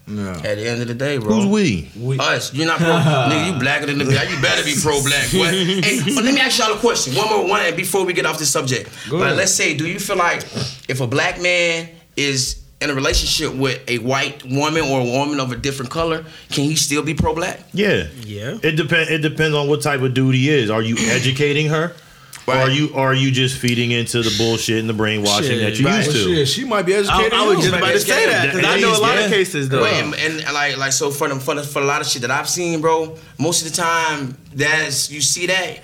[0.06, 0.32] Yeah.
[0.32, 1.34] At the end of the day, bro.
[1.34, 1.90] Who's we?
[1.98, 2.88] We- Us, you're not pro.
[2.88, 4.30] nigga, you blacker than the black.
[4.30, 5.46] You better be pro black, boy.
[5.82, 7.16] hey, but let me ask y'all a question.
[7.16, 8.90] One more one and before we get off this subject.
[9.10, 9.38] Go but ahead.
[9.38, 10.44] let's say, do you feel like
[10.90, 15.40] if a black man is in a relationship with a white woman or a woman
[15.40, 17.62] of a different color, can he still be pro black?
[17.72, 18.08] Yeah.
[18.26, 18.58] Yeah.
[18.62, 19.10] It depends.
[19.10, 20.70] It depends on what type of dude he is.
[20.70, 21.96] Are you educating her?
[22.46, 25.62] Or are you or are you just feeding into the bullshit and the brainwashing Shit.
[25.62, 25.98] that you Right.
[26.06, 26.36] used Well, to?
[26.36, 27.34] shit, she might be I, educated.
[27.34, 29.82] I was just about to say that because I know a lot of cases though.
[29.84, 32.22] Right, and, and like like so for the, for the for a lot of shit
[32.24, 33.16] that I've seen, bro.
[33.40, 35.80] Most of the time, that's you see that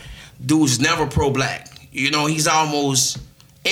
[0.46, 1.68] dude's never pro black.
[1.92, 3.20] You know, he's almost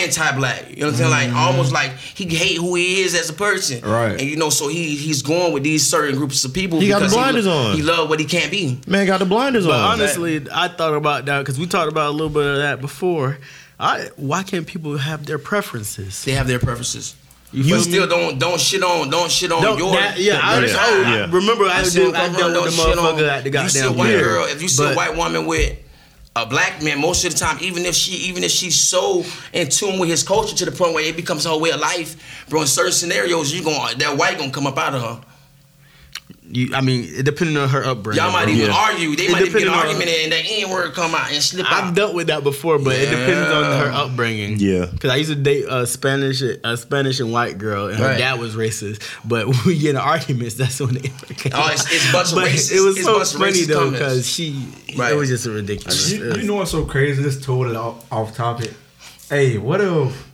[0.03, 0.69] anti-black.
[0.69, 1.11] You know what I'm saying?
[1.11, 1.75] Like almost mm.
[1.75, 3.81] like he hate who he is as a person.
[3.81, 4.11] Right.
[4.11, 6.79] And you know, so he he's going with these certain groups of people.
[6.79, 7.75] He got the because blinders lo- on.
[7.75, 8.79] He love what he can't be.
[8.87, 9.93] Man got the blinders But on.
[9.99, 13.37] honestly, I thought about that because we talked about a little bit of that before.
[13.79, 16.23] I why can't people have their preferences?
[16.25, 17.15] They have their preferences.
[17.53, 20.59] You but still don't don't shit on don't shit on Don't- your that- yeah, I,
[20.65, 20.75] Yeah.
[20.77, 21.27] oh, I Yeah.
[21.31, 23.29] remember I, see did, I I'm dealt coming with the from, don't shit on- motherfucker
[23.29, 24.23] at the If you see a goddamn white pier.
[24.23, 25.77] girl, if you see a white woman with
[26.37, 29.23] a black man, most of the time, even if she even if she's so
[29.53, 32.45] in tune with his culture to the point where it becomes her way of life,
[32.49, 35.26] bro, in certain scenarios, you going that white gonna come up out of her.
[36.49, 38.23] You, I mean, it depending on her upbringing.
[38.23, 38.53] Y'all might bro.
[38.53, 38.75] even Yeah.
[38.77, 39.15] argue.
[39.17, 41.31] They It might even get an depending on- argument and the N word come out
[41.31, 41.95] and slip I've out.
[41.95, 44.57] dealt with that before, but it depends on her upbringing.
[44.59, 44.85] Yeah.
[44.85, 48.39] because I used to date a Spanish, a Spanish and white girl, and her dad
[48.39, 49.01] was racist.
[49.25, 51.11] But when we get in arguments, that's when they.
[51.53, 54.29] Oh, it's- it's bunch of But racist- It was it's so bunch funny though because
[54.29, 55.11] she, Right.
[55.13, 56.11] it was just ridiculous.
[56.11, 57.21] You, you know what's so crazy?
[57.21, 58.73] This totally off, off topic.
[59.29, 60.25] Hey, what if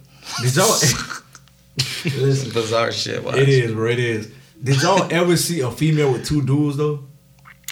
[0.44, 0.68] did y'all?
[2.06, 3.24] listen, Bizarre shit.
[3.24, 3.38] Watch.
[3.38, 3.90] it is, bro.
[3.90, 4.28] It is.
[4.64, 7.06] Did y'all ever see a female with two dudes though?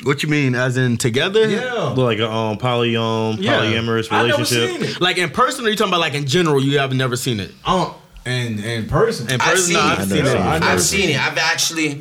[0.04, 1.48] What you mean, as in together?
[1.48, 1.74] Yeah.
[1.96, 3.60] Like a um, poly um, Yeah.
[3.60, 4.70] polyamorous I never relationship.
[4.70, 5.02] seen it.
[5.02, 6.62] Like in person, or you talking about like in general?
[6.62, 7.52] You have never seen it.
[7.66, 7.94] Um,
[8.26, 9.28] and in person.
[9.30, 9.86] In I've person, seen no, it.
[9.86, 10.26] I've I've seen it.
[10.26, 10.40] seen it.
[10.48, 11.20] I never I've seen it.
[11.20, 11.92] I've actually,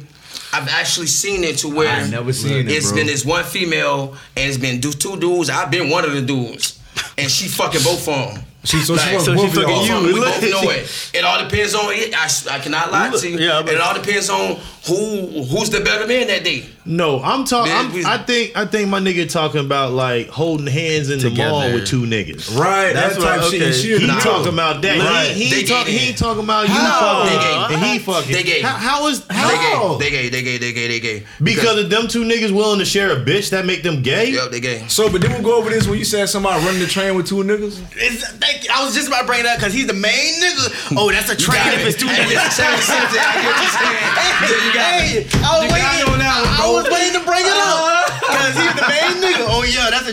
[0.53, 2.97] I've actually seen it to where I've never seen it, It's bro.
[2.99, 5.51] been this one female and it's been two dudes.
[5.51, 6.81] I've been one of the dudes,
[7.19, 8.45] and she fucking both of them.
[8.63, 9.63] She so she Like, was so she of y'all.
[9.65, 9.97] fucking Both of you.
[9.97, 11.11] 'em, we both know it.
[11.15, 12.15] It all depends on it.
[12.15, 13.39] I, I cannot lie to you.
[13.39, 16.65] Yeah, but- it all depends on who who's the better man that day.
[16.87, 17.73] No, I'm talking.
[18.07, 21.87] I think I think my nigga talking about like holding hands in the mall with
[21.87, 22.57] two niggas.
[22.59, 23.63] Right, That's that type what- shit.
[23.63, 23.77] Okay.
[23.83, 24.21] He a girl.
[24.21, 24.99] talking about that.
[24.99, 25.31] Right.
[25.35, 27.25] He, he, They ain't talking, he talking about you How?
[27.25, 28.33] fucking and he fucking.
[28.33, 28.61] They gay.
[28.63, 29.99] How, how is They how?
[29.99, 30.05] gay.
[30.05, 30.29] They gay.
[30.31, 30.59] They gay.
[30.59, 30.89] They gay.
[30.89, 31.27] They gay.
[31.43, 34.31] Because of them two niggas willing to share a bitch that make them gay.
[34.31, 34.85] Yep, they gay.
[34.89, 37.27] So, but then we'll go over this when you said somebody running the train with
[37.29, 37.81] two niggas.
[37.97, 38.71] It's, thank you.
[38.75, 40.97] I was just about to bring it up because he's the main nigga.
[40.99, 42.59] Oh, that's a train if it's two Hey, niggas.
[44.41, 45.71] Yeah, you got Hey, oh, it.
[45.71, 46.40] I was You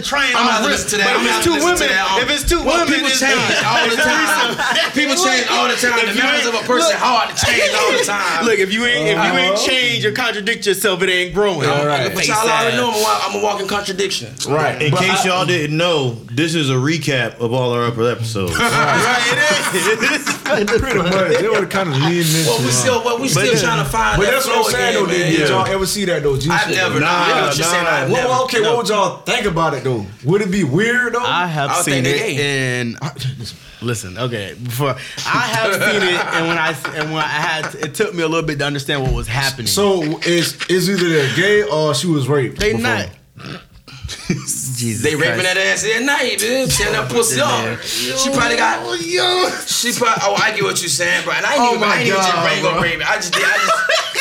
[0.01, 0.35] Yeah, that's.
[0.37, 1.05] I'm on gonna listen to that.
[1.07, 2.19] But I'm if gonna it's two listen women, to that.
[2.21, 4.49] If it's two well, women, people change all the time.
[4.93, 5.97] People change all the time.
[6.05, 8.45] The you members of a person hard to change all the time.
[8.45, 9.67] Look, if you ain't if you ain't Uh-huh.
[9.67, 11.69] change or contradict yourself, it ain't growing.
[11.69, 12.13] All right.
[12.13, 14.33] But y'all already know I'm a, walk- I'm a walking contradiction.
[14.47, 14.81] Right.
[14.81, 18.53] In case y'all didn't know, this is a recap of all our upper episodes.
[18.67, 20.37] Right, it is.
[20.81, 21.39] Pretty much.
[21.41, 23.89] They were kind of leaning into Well, we still, well, we still But- trying to
[23.89, 25.05] find But that's what I'm saying though.
[25.05, 25.31] Did, man.
[25.31, 25.47] did Yeah.
[25.47, 26.37] y'all ever see that though?
[26.37, 26.99] G I've never.
[26.99, 27.83] Nah, Nah, what you're saying.
[27.83, 27.89] nah.
[27.91, 28.27] Well, never.
[28.29, 28.69] well, okay, No.
[28.69, 30.05] what would y'all think about it though?
[30.25, 31.23] Would it be weird though?
[31.23, 32.97] I have I seen it, and
[33.81, 34.55] listen, okay.
[34.61, 34.89] Before
[35.25, 36.69] I have seen it, and when I
[36.99, 39.67] and when I had, it took me a little bit to understand what was happening.
[39.67, 42.59] so is is either they're gay or she was raped?
[42.59, 42.83] they before?
[42.91, 43.09] not.
[44.27, 46.77] Jesus They raping that ass at night, bitch.
[46.77, 47.79] Tearing that pussy up.
[47.81, 48.79] She probably got.
[49.01, 50.23] Yo, She probably.
[50.23, 51.33] Oh, I get what you're saying, bro.
[51.33, 51.81] And I ain't Oh even.
[51.81, 52.81] my I ain't even just oh God, bro.
[52.81, 53.01] rape.
[53.09, 53.35] I just.
[53.35, 54.16] I just.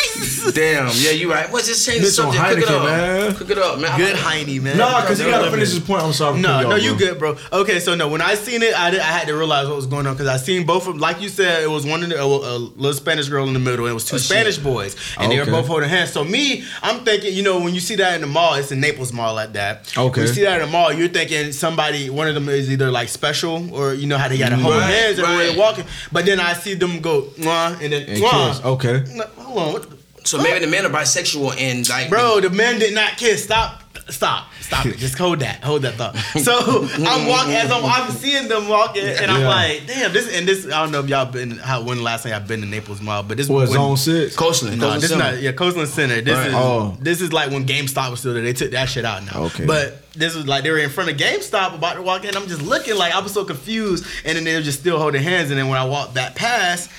[0.53, 0.91] Damn.
[0.95, 1.51] Yeah, you right.
[1.51, 2.67] What's this change the This on subject?
[2.67, 2.85] Cook it Heineken, up.
[2.85, 3.35] man.
[3.35, 3.99] Cook it up, man.
[3.99, 4.77] good Heine, man.
[4.79, 6.03] Nah, because he Don't gotta finish me- his point.
[6.03, 6.41] I'm sorry.
[6.41, 6.99] No, no, y'all, bro.
[6.99, 7.37] good, bro.
[7.53, 9.87] Okay, so no, when I seen it, I, did, I had to realize what was
[9.87, 10.99] going on because I seen both of them.
[11.01, 13.53] Like you said, it was one in the, uh, a, a little Spanish girl in
[13.55, 14.27] the middle, and it was two Oh, shit.
[14.29, 16.13] Spanish boys, and they were both holding hands.
[16.13, 18.81] So me, I'm thinking, you know, when you see that in the mall, it's in
[18.81, 19.93] Naples Mall like that.
[19.97, 20.21] Okay.
[20.21, 22.91] When you see that in the mall, you're thinking somebody, one of them is either
[22.91, 25.37] like special or you know how they got to hold Right, hands and right.
[25.49, 25.85] they're walking.
[26.13, 29.05] But then I see them go Mwah, and then And Okay.
[29.15, 29.97] No, Hold on, what the-
[30.27, 32.09] So maybe the men are bisexual and like.
[32.11, 33.45] Bro, the men did not kiss.
[33.45, 33.83] Stop.
[34.09, 34.47] Stop.
[34.61, 34.99] Stop it.
[34.99, 35.65] Just hold that.
[35.65, 36.15] Hold that thought.
[36.43, 36.53] So
[37.07, 39.49] I'm walking as I'm, I'm seeing them walking, and I'm Yeah.
[39.49, 40.65] like, damn, this and this.
[40.67, 43.01] I don't know if y'all been how when the last time y'all been to Naples
[43.01, 43.71] Mall, but this was.
[43.71, 44.37] What when, zone six?
[44.37, 44.79] Coastland.
[44.79, 45.33] No, Coastland this is Center.
[45.35, 45.43] not.
[45.43, 46.21] Yeah, Coastland Center.
[46.21, 46.49] This Right.
[46.49, 46.97] is Oh.
[47.01, 48.43] this is like when GameStop was still there.
[48.43, 49.45] They took that shit out now.
[49.45, 49.65] Okay.
[49.67, 52.37] But this was like they were in front of GameStop about to walk in.
[52.37, 55.23] I'm just looking like I was so confused, and then they were just still holding
[55.23, 55.51] hands.
[55.51, 56.91] And then when I walked that past.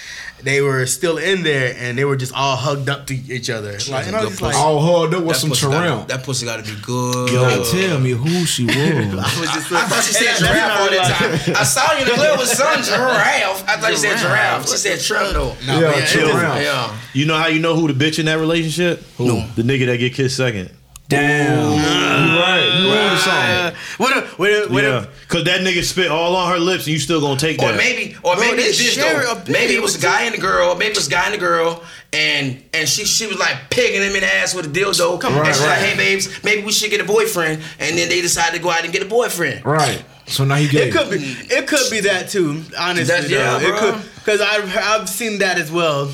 [0.44, 3.74] They were still in there, and they were just all hugged up to each other.
[3.90, 6.04] Like, and I was just like, All hugged up with That some pussy gotta- Terrell.
[6.06, 7.32] That pussy got to be good.
[7.32, 8.76] Yo, tell me who she was.
[8.78, 11.56] I was just I thought she said And giraffe all the time.
[11.58, 13.64] I saw you in the club with son giraffe.
[13.68, 14.70] I thought you said giraffe.
[14.70, 15.56] She said trim though.
[15.66, 16.62] No, Yeah, but it chill just- around.
[16.62, 16.98] Yeah.
[17.14, 19.02] You know how you know who the bitch in that relationship?
[19.18, 19.42] Who?
[19.56, 20.70] The nigga that get kissed second.
[21.10, 21.72] Damn.
[21.74, 22.80] You right.
[22.82, 23.82] You on to something.
[23.98, 26.86] What if, what if, what Yeah, if, cause that nigga spit all on her lips,
[26.86, 27.78] and you still gonna take Or that.
[27.78, 29.42] maybe, or Bro, maybe it's this though.
[29.52, 30.76] Maybe it was a guy and a girl.
[30.76, 34.02] Maybe it was a guy and a girl, and and she she was like pegging
[34.02, 35.20] him in the ass with a dildo.
[35.20, 38.10] Come and she's Right, like, "Hey babes, maybe we should get a boyfriend." And then
[38.10, 39.66] they decided to go out and get a boyfriend.
[39.66, 40.04] Right.
[40.28, 40.90] So now he gay.
[40.90, 42.64] it could be it could be that too.
[42.78, 43.66] Honestly, That- yeah, though.
[43.66, 43.80] it bro.
[43.94, 46.12] could because I've I've seen that as well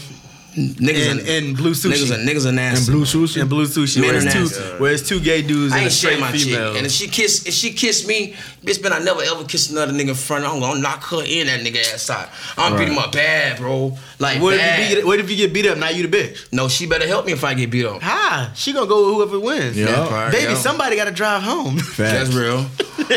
[0.55, 1.91] Niggas in, are, in blue sushi.
[1.93, 3.41] niggas are niggas are And blue sushi.
[3.41, 5.83] in blue sushi, Men where are it's two, where it's two gay dudes I and
[5.83, 6.69] a ain't share straight my female.
[6.69, 9.71] chick, and if she kiss, if she kiss me, bitch, man, I never ever kiss
[9.71, 10.45] another nigga in front.
[10.45, 10.53] Of.
[10.53, 12.29] I'm gonna knock her in that nigga ass out.
[12.55, 13.97] I'm beat him up bad, bro.
[14.19, 15.77] Like what if you beat, what if you get beat up?
[15.79, 16.53] Now you the bitch.
[16.53, 18.01] no, she better help me if I get beat up.
[18.03, 19.75] Hi, she gonna go with whoever wins.
[19.75, 19.85] Yeah.
[19.87, 20.57] That baby, yeah.
[20.57, 21.77] somebody got to drive home.
[21.97, 22.59] That's real.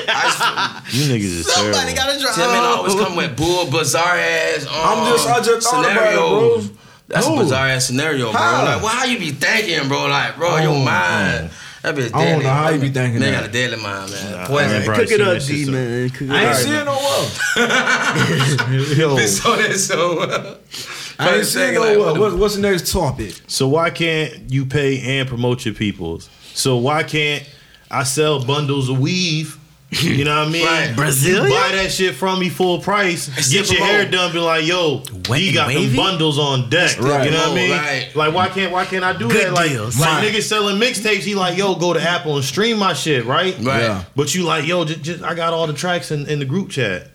[0.09, 1.96] I, you niggas is somebody terrible.
[1.96, 2.79] got to drive Tim man home.
[2.79, 4.64] always come with bull bizarre ass.
[4.66, 6.68] Um, I'm just- I just thought about it, scenarios.
[6.68, 6.77] bro.
[7.09, 7.37] That's Who?
[7.37, 8.40] a bizarre ass scenario, bro.
[8.40, 8.64] How?
[8.64, 10.07] Like, well, how you be thinking, bro?
[10.09, 11.51] Like, bro, your Oh, mind.
[11.53, 11.57] Oh.
[11.83, 12.45] That bitch I don't deadly.
[12.45, 13.40] know how you be thinking They that.
[13.42, 14.33] got a deadly mind, man.
[14.33, 14.71] Nah, Poison.
[14.71, 16.11] I ain't probably Cook it up, that D shit, so- man.
[16.11, 16.57] Cook it I ain't up.
[16.57, 17.29] seeing no well.
[18.99, 19.16] Yo.
[19.27, 20.19] so that so.
[20.21, 20.57] Uh,
[21.21, 21.81] I ain't seeing no.
[21.81, 23.35] like, what, what what, what's the next topic?
[23.47, 26.29] So why can't you pay and promote your peoples?
[26.55, 27.45] So why can't
[27.88, 29.57] I sell bundles of weave?
[30.03, 30.65] You know what I mean?
[30.67, 30.93] Right.
[30.97, 31.45] Brazilian?
[31.45, 33.23] You buy that shit from me full price.
[33.45, 34.33] still Get your hair done.
[34.33, 36.99] Be like, yo, Wet he and got them bundles on deck.
[37.01, 37.25] Right.
[37.25, 37.71] You know what I mean?
[37.71, 38.11] Right.
[38.15, 39.53] Like, why can't why can't I do Good that?
[39.53, 39.99] Like, deals.
[39.99, 40.33] like Right.
[40.35, 41.21] niggas selling mixtapes.
[41.21, 43.55] He like, yo, go to Apple and stream my shit, right?
[43.61, 43.81] Right.
[43.83, 44.05] Yeah.
[44.15, 46.71] But you like, yo, just, just I got all the tracks in, in the group
[46.71, 47.09] chat.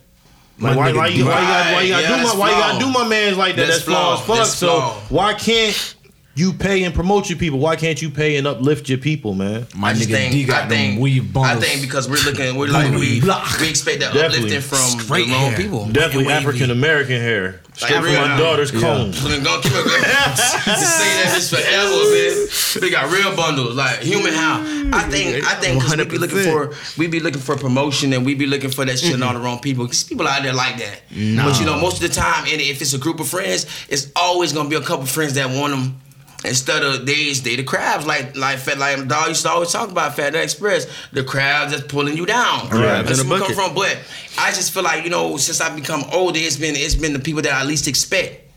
[0.60, 2.02] Like, why, nigga why, you, why you got why you Right.
[2.02, 2.82] got Yeah, do that's my why you got flawed.
[2.94, 3.62] do my man's like that?
[3.68, 4.38] That's That's, flawed as fuck.
[4.38, 5.02] That's so flawed.
[5.12, 5.96] why can't
[6.34, 7.60] you pay and promote your people?
[7.60, 9.68] Why can't you pay and uplift your people, man?
[9.76, 12.56] My I nigga think, D got I think, them weave I think because we're looking,
[12.56, 13.60] we're like we, block.
[13.60, 14.56] we expect that Definitely.
[14.56, 15.58] uplifting from Straight the wrong hair.
[15.58, 15.86] people.
[15.88, 16.32] Definitely.
[16.32, 17.60] African American hair.
[17.74, 18.38] Straight from real my now.
[18.38, 18.80] daughter's Yeah.
[18.80, 19.12] comb.
[19.24, 22.82] We're gonna keep it say that bitch forever, man.
[22.82, 24.62] We got real bundles, like human how.
[24.94, 28.26] I think, I think, because we be looking for, we be looking for promotion and
[28.26, 29.86] we be looking for that shit and all the wrong people.
[29.86, 31.02] Because people out there like that.
[31.10, 34.08] But you know, most of the time, and if it's a group of friends, it's
[34.16, 36.00] always gonna be a couple friends that want them.
[36.44, 39.92] Instead of they they the crabs like like fat like dog used to always talk
[39.92, 42.68] about Fat Express the crabs that's pulling you down.
[43.06, 43.76] That's where come from.
[43.76, 44.00] But
[44.40, 47.20] I just feel like you know since I've become older, it's been it's been the
[47.20, 48.52] people that I least expect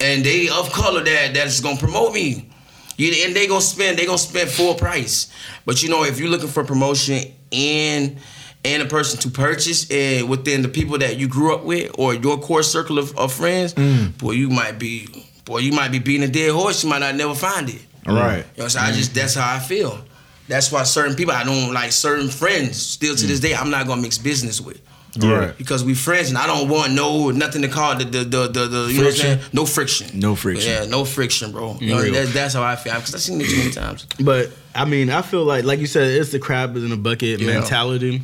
[0.00, 2.50] and they of color that that's gonna promote me.
[2.96, 5.32] You, and they gonna spend they gonna spend full price.
[5.64, 8.18] But you know, if you're looking for promotion and
[8.64, 12.14] and a person to purchase and within the people that you grew up with or
[12.14, 13.72] your core circle of, of friends,
[14.18, 15.06] boy, you might be
[15.48, 16.84] boy, you might be beating a dead horse.
[16.84, 17.80] You might not never find it.
[18.06, 18.36] All right.
[18.36, 18.86] You know what I'm saying?
[18.86, 19.98] I just that's how I feel.
[20.46, 23.42] That's why certain people I don't like certain friends still to this mm.
[23.42, 24.80] day I'm not gonna mix business with.
[25.20, 25.56] Right.
[25.56, 28.66] Because we friends and I don't want no nothing to call the the the, the,
[28.66, 29.40] the you know what I'm saying?
[29.52, 30.18] No friction.
[30.18, 30.70] No friction.
[30.70, 31.76] Yeah, no friction, bro.
[31.80, 32.12] You know, Real.
[32.12, 32.94] that, that's how I feel.
[32.94, 34.06] Because I've seen it too many times.
[34.20, 36.96] But I mean, I feel like, like you said, it's the crab is in a
[36.96, 37.54] bucket Yeah.
[37.54, 38.22] mentality.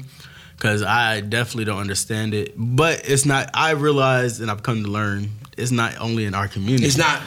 [0.56, 2.54] Because I definitely don't understand it.
[2.56, 3.50] But it's not.
[3.52, 6.86] I realize, and I've come to learn, it's not only in our community.
[6.86, 7.22] It's not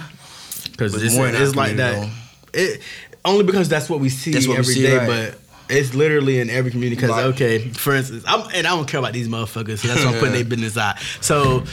[0.71, 2.11] because But it's, more in our it's like community,
[2.53, 2.59] that.
[2.59, 2.81] It
[3.25, 5.07] only because that's what we see That's what we see, day, right.
[5.07, 6.95] But it's literally in every community.
[6.95, 7.25] Because Right.
[7.33, 10.19] okay, for instance, I'm and I don't care about these motherfuckers, so that's why I'm
[10.19, 10.97] putting their business out.
[11.21, 11.63] So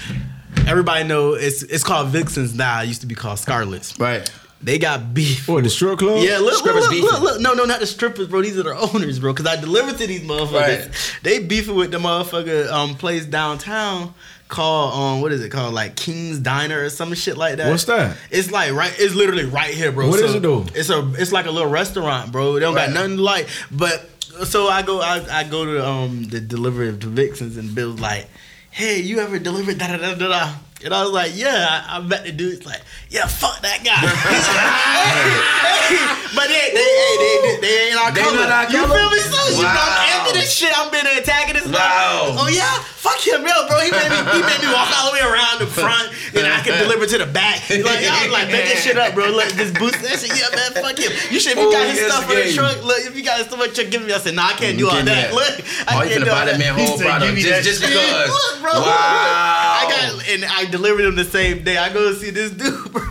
[0.67, 2.83] everybody know it's it's called Vixens now.
[2.83, 3.99] It used to be called Scarlets.
[3.99, 4.29] right.
[4.63, 5.47] They got beef.
[5.47, 6.25] Or the strip club?
[6.25, 7.11] Yeah, look, look, Strippers look, beefing.
[7.11, 7.41] look, look.
[7.43, 8.41] No, no, not the strippers, bro.
[8.41, 9.35] These are the owners, bro.
[9.35, 10.53] Because I delivered to these motherfuckers.
[10.87, 11.19] Right.
[11.23, 14.15] They beefing with the motherfucker um place downtown
[14.55, 17.69] called um what is it called like King's Diner or some shit like that.
[17.71, 18.17] What's that?
[18.31, 18.95] It's like right.
[18.99, 20.09] It's literally right here, bro.
[20.09, 20.65] What is is it though?
[20.75, 21.13] It's a.
[21.19, 22.55] It's like a little restaurant, bro.
[22.55, 22.87] They don't Right.
[22.87, 23.49] got nothing like.
[23.71, 24.09] But
[24.47, 25.01] so I go.
[25.01, 28.27] I, I go to um the delivery of the Vixens and Bill's like,
[28.71, 30.53] hey, you ever delivered da da da da da.
[30.83, 32.55] And I was like, yeah, I, I met the dude.
[32.59, 33.95] It's like, yeah, fuck that guy.
[35.05, 36.07] Hey, hey.
[36.35, 38.49] But they, they, hey, they, they, ain't our They color.
[38.49, 38.97] our you color?
[38.97, 39.21] feel me?
[39.21, 40.13] So you know, I'm Wow.
[40.19, 40.73] after this shit.
[40.75, 41.69] I'm been attacking this.
[41.69, 42.35] Wow.
[42.41, 43.79] Oh yeah, fuck him, yo, bro.
[43.85, 46.59] He made me, he made me walk all the way around the front, and I
[46.65, 47.69] could deliver to the back.
[47.71, 49.29] Like I was like, make this shit up, bro.
[49.31, 50.33] Look, just boost that shit.
[50.35, 51.13] Yeah, man, fuck him.
[51.31, 51.55] You should.
[51.55, 53.01] If you got his Oh, stuff in the yes, truck, look.
[53.05, 54.13] If you got his stuff in the truck, give me.
[54.13, 55.05] I said, nah, I can't mm, do all that.
[55.07, 55.35] that.
[55.37, 57.81] Look, oh, I Oh, can't do all that man whole product "Give me just, just
[57.85, 58.29] shit." because.
[58.35, 58.73] Look, bro.
[58.81, 58.89] Wow.
[58.89, 61.77] I got and I delivered them the same day.
[61.77, 63.05] I go see this dude, bro.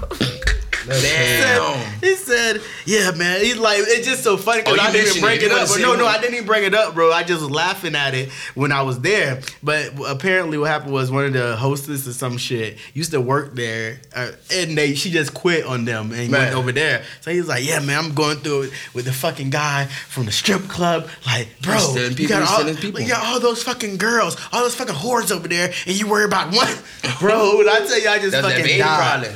[0.87, 2.01] Damn.
[2.01, 5.21] He said, "Yeah, man." He's like, it's just so funny because Oh, I didn't even
[5.21, 5.43] bring it.
[5.43, 5.69] it, up.
[5.79, 7.11] no, no, I didn't even bring it up, bro.
[7.11, 9.41] I just was laughing at it when I was there.
[9.61, 13.55] But apparently, what happened was one of the hostess or some shit used to work
[13.55, 16.39] there, uh, and they she just quit on them and Right.
[16.43, 17.03] went over there.
[17.21, 20.25] So he was like, "Yeah, man, I'm going through it with the fucking guy from
[20.25, 21.07] the strip club.
[21.25, 22.99] Like, bro, stealing you people, got all, people.
[23.01, 26.25] you got all those fucking girls, all those fucking whores over there, and you worry
[26.25, 26.73] about one,
[27.19, 27.57] bro.
[27.57, 29.21] When I tell you, I just That's fucking died.
[29.21, 29.35] problem.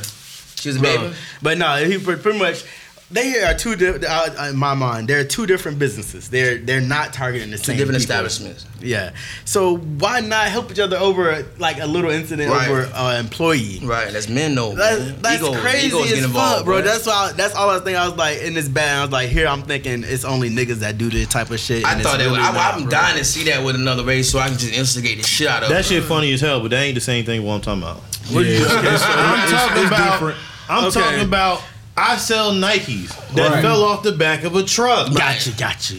[0.75, 1.13] She was a baby.
[1.41, 2.63] But no, he pretty much.
[3.09, 5.07] They are two di- uh, in my mind.
[5.07, 6.29] They're two different businesses.
[6.29, 8.11] They're they're not targeting the Two same different people.
[8.15, 8.65] establishments.
[8.81, 9.11] Yeah.
[9.45, 12.67] So why not help each other over like a little incident Right.
[12.67, 13.79] over uh, employee?
[13.81, 14.73] Right, that's men though.
[14.75, 16.75] That's, that's Egos- crazy egos as get fuck, bro.
[16.75, 16.83] right?
[16.83, 17.31] That's why.
[17.33, 17.95] That's all I was thinking.
[17.95, 20.79] I was like, in this band, I was like, here, I'm thinking it's only niggas
[20.79, 21.85] that do this type of shit.
[21.85, 22.35] I and thought it's that.
[22.35, 22.89] really I, not, I'm bro.
[22.91, 25.63] dying to see that with another race, so I can just instigate the shit out
[25.63, 25.85] of That it.
[25.85, 27.41] shit funny as hell, but that ain't the same thing.
[27.45, 27.97] What I'm talking about.
[28.33, 30.11] What you- it's- it's- I'm talking it's about.
[30.11, 30.37] different.
[30.69, 30.99] I'm Okay.
[31.01, 31.61] talking about.
[31.99, 33.61] I sell Nikes that Right.
[33.63, 35.11] fell off the back of a truck.
[35.15, 35.95] Gotcha, gotcha.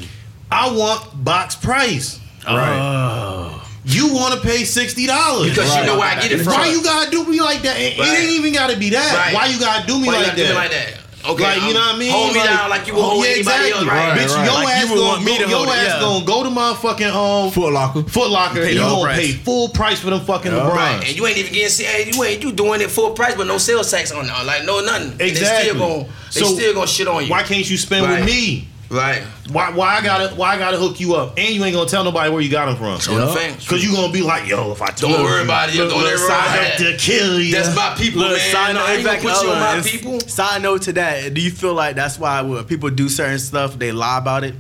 [0.51, 2.21] I want box price.
[2.47, 2.79] Right.
[2.79, 3.61] Oh.
[3.85, 6.53] You want to pay sixty dollars because you know where I get it from.
[6.53, 7.79] Why you gotta do me like that?
[7.81, 9.13] It, it ain't even gotta be that.
[9.15, 9.35] Right.
[9.35, 10.51] Why you gotta do me Why you like gotta do that?
[10.51, 10.95] me like that?
[11.25, 12.13] Okay, Like you know what I mean?
[12.13, 13.71] Hold me Like, down like you would hold yeah, anybody exactly.
[13.73, 14.09] else, right?
[14.09, 14.45] Right, Bitch, right.
[14.45, 16.01] your Like ass you gonna want me go, to your hold ass yeah.
[16.01, 18.03] gonna go to motherfucking um Foot Locker.
[18.05, 19.19] Foot Locker and you gonna price.
[19.19, 20.59] pay full price for them fucking Yeah.
[20.59, 20.77] LeBrons.
[20.77, 23.47] Right, and you ain't even getting hey, you ain't you doing it full price, but
[23.49, 25.13] no sales tax on it, like no nothing.
[25.13, 25.73] And Exactly.
[25.73, 26.05] They still gonna
[26.35, 27.31] they So, still gonna shit on you.
[27.31, 28.21] Why can't you spend Right.
[28.21, 28.69] with me?
[28.91, 29.23] Right.
[29.53, 31.35] Why why I gotta why I gotta hook you up?
[31.39, 32.99] And you ain't gonna tell nobody where you got them from.
[33.01, 33.67] So the.
[33.69, 35.75] Cause you gonna be like, yo, if I told Don't worry you, about it.
[35.77, 36.79] look, Don't look, ever worry sign up that.
[36.79, 37.53] to kill you.
[37.53, 38.51] That's my people, Look, man.
[38.53, 40.21] side note, I ain't gonna exactly, put you on my and people.
[40.21, 43.79] Side note to that, do you feel like that's why when people do certain stuff,
[43.79, 44.55] they lie about it?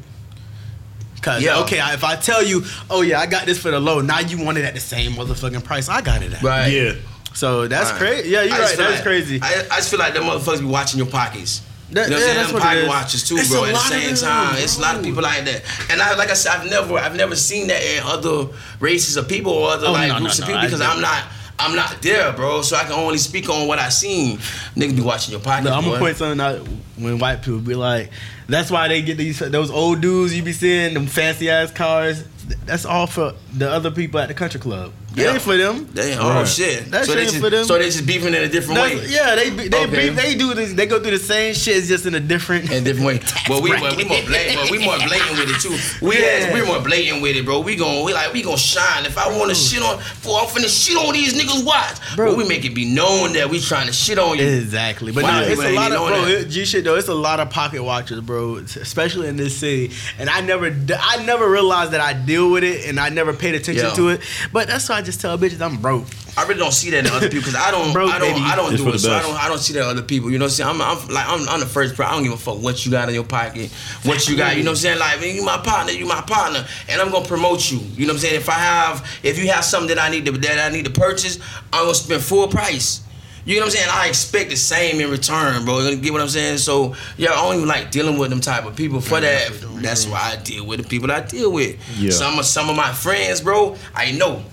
[1.23, 1.61] Cause Yeah.
[1.61, 4.21] okay, I- if I tell you, oh yeah, I got this for the low, now
[4.21, 6.43] you want it at the same motherfucking price I got it at.
[6.43, 6.69] Right.
[6.71, 6.93] yeah.
[7.33, 7.99] So that's Right.
[7.99, 8.29] crazy.
[8.29, 8.77] Yeah, you're right.
[8.77, 9.41] That's like- crazy.
[9.43, 11.63] I, I just feel like them motherfuckers be watching your pockets.
[11.91, 12.37] That- you know what yeah, I'm saying?
[12.37, 13.65] that's what it watches too, It's bro.
[13.65, 15.63] At the same them, time, it's a lot of people like that.
[15.91, 18.49] And I, like I said, I've never, I've never seen that in other
[18.81, 21.25] races of people or other Oh, like no, groups no, of people because I'm not,
[21.59, 22.63] I'm not there, bro.
[22.63, 24.39] So I can only speak on what I seen.
[24.77, 25.65] Niggas be watching your pockets.
[25.67, 26.61] Look, I'm gonna point something out
[26.97, 28.11] when white people be like,
[28.49, 32.23] that's why they get these those old dudes you be seeing them fancy ass cars.
[32.65, 34.93] That's all for the other people at the country club.
[35.19, 35.33] That Yeah.
[35.35, 35.89] ain't for them.
[35.93, 36.49] They, oh Right.
[36.49, 36.91] shit!
[36.91, 37.65] That so shit they ain't just, for them.
[37.65, 39.07] So they just beefing in a different That's- way.
[39.09, 40.09] yeah, they they Okay.
[40.11, 40.73] be- they do this.
[40.73, 43.19] They go through the same shit, it's just in a different in a different way.
[43.19, 44.57] tax Well, we well, we more blatant.
[44.63, 46.07] Well, we more blatant with it too.
[46.07, 46.53] We Yeah.
[46.55, 47.61] we more blatant with it, bro.
[47.61, 49.05] We gon' we like we gon' shine.
[49.07, 51.65] If I want to shit on, for I'm finna shit on these niggas.
[51.65, 52.27] Watch, bro.
[52.29, 52.35] Bro.
[52.37, 54.47] we make it be known that we trying to shit on you.
[54.47, 56.25] Exactly, but Why no, it's a lot of bro.
[56.27, 56.95] It, G shit though.
[56.97, 58.57] It's a lot of pocket watchers, bro.
[58.57, 62.65] Especially in this city, and I never, d- I never realized that I deal with
[62.65, 63.95] it, and I never paid attention Yeah.
[63.95, 64.21] to it.
[64.53, 66.05] But that's why I just tell bitches I'm broke.
[66.37, 68.45] I really don't see that in other people because I don't, Broke, I don't, baby.
[68.45, 68.99] I don't It's do it.
[68.99, 70.31] So I don't, I don't see that in other people.
[70.31, 70.71] You know what I'm saying?
[70.71, 71.97] I'm, I'm like, I'm, I'm the first.
[71.97, 72.13] person.
[72.13, 73.73] I don't give a fuck what you got in your pocket,
[74.05, 74.57] what you got.
[74.57, 74.99] You know what I'm saying?
[74.99, 77.79] Like, man, you my partner, you my partner, and I'm gonna promote you.
[77.79, 78.37] You know what I'm saying?
[78.37, 80.93] If I have, if you have something that I need to, that I need to
[80.93, 81.39] purchase,
[81.73, 83.01] I'm gonna spend full price.
[83.45, 83.89] You know what I'm saying?
[83.91, 85.81] I expect the same in return, bro.
[85.89, 86.59] You get what I'm saying?
[86.59, 89.01] So yeah, I don't even like dealing with them type of people.
[89.01, 89.51] For that,
[89.83, 91.79] that's why I deal with the people that I deal with.
[91.99, 92.11] Yeah.
[92.11, 94.45] Some of some of my friends, bro, I know.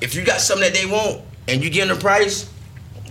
[0.00, 2.50] If you got something that they want and you getting the price,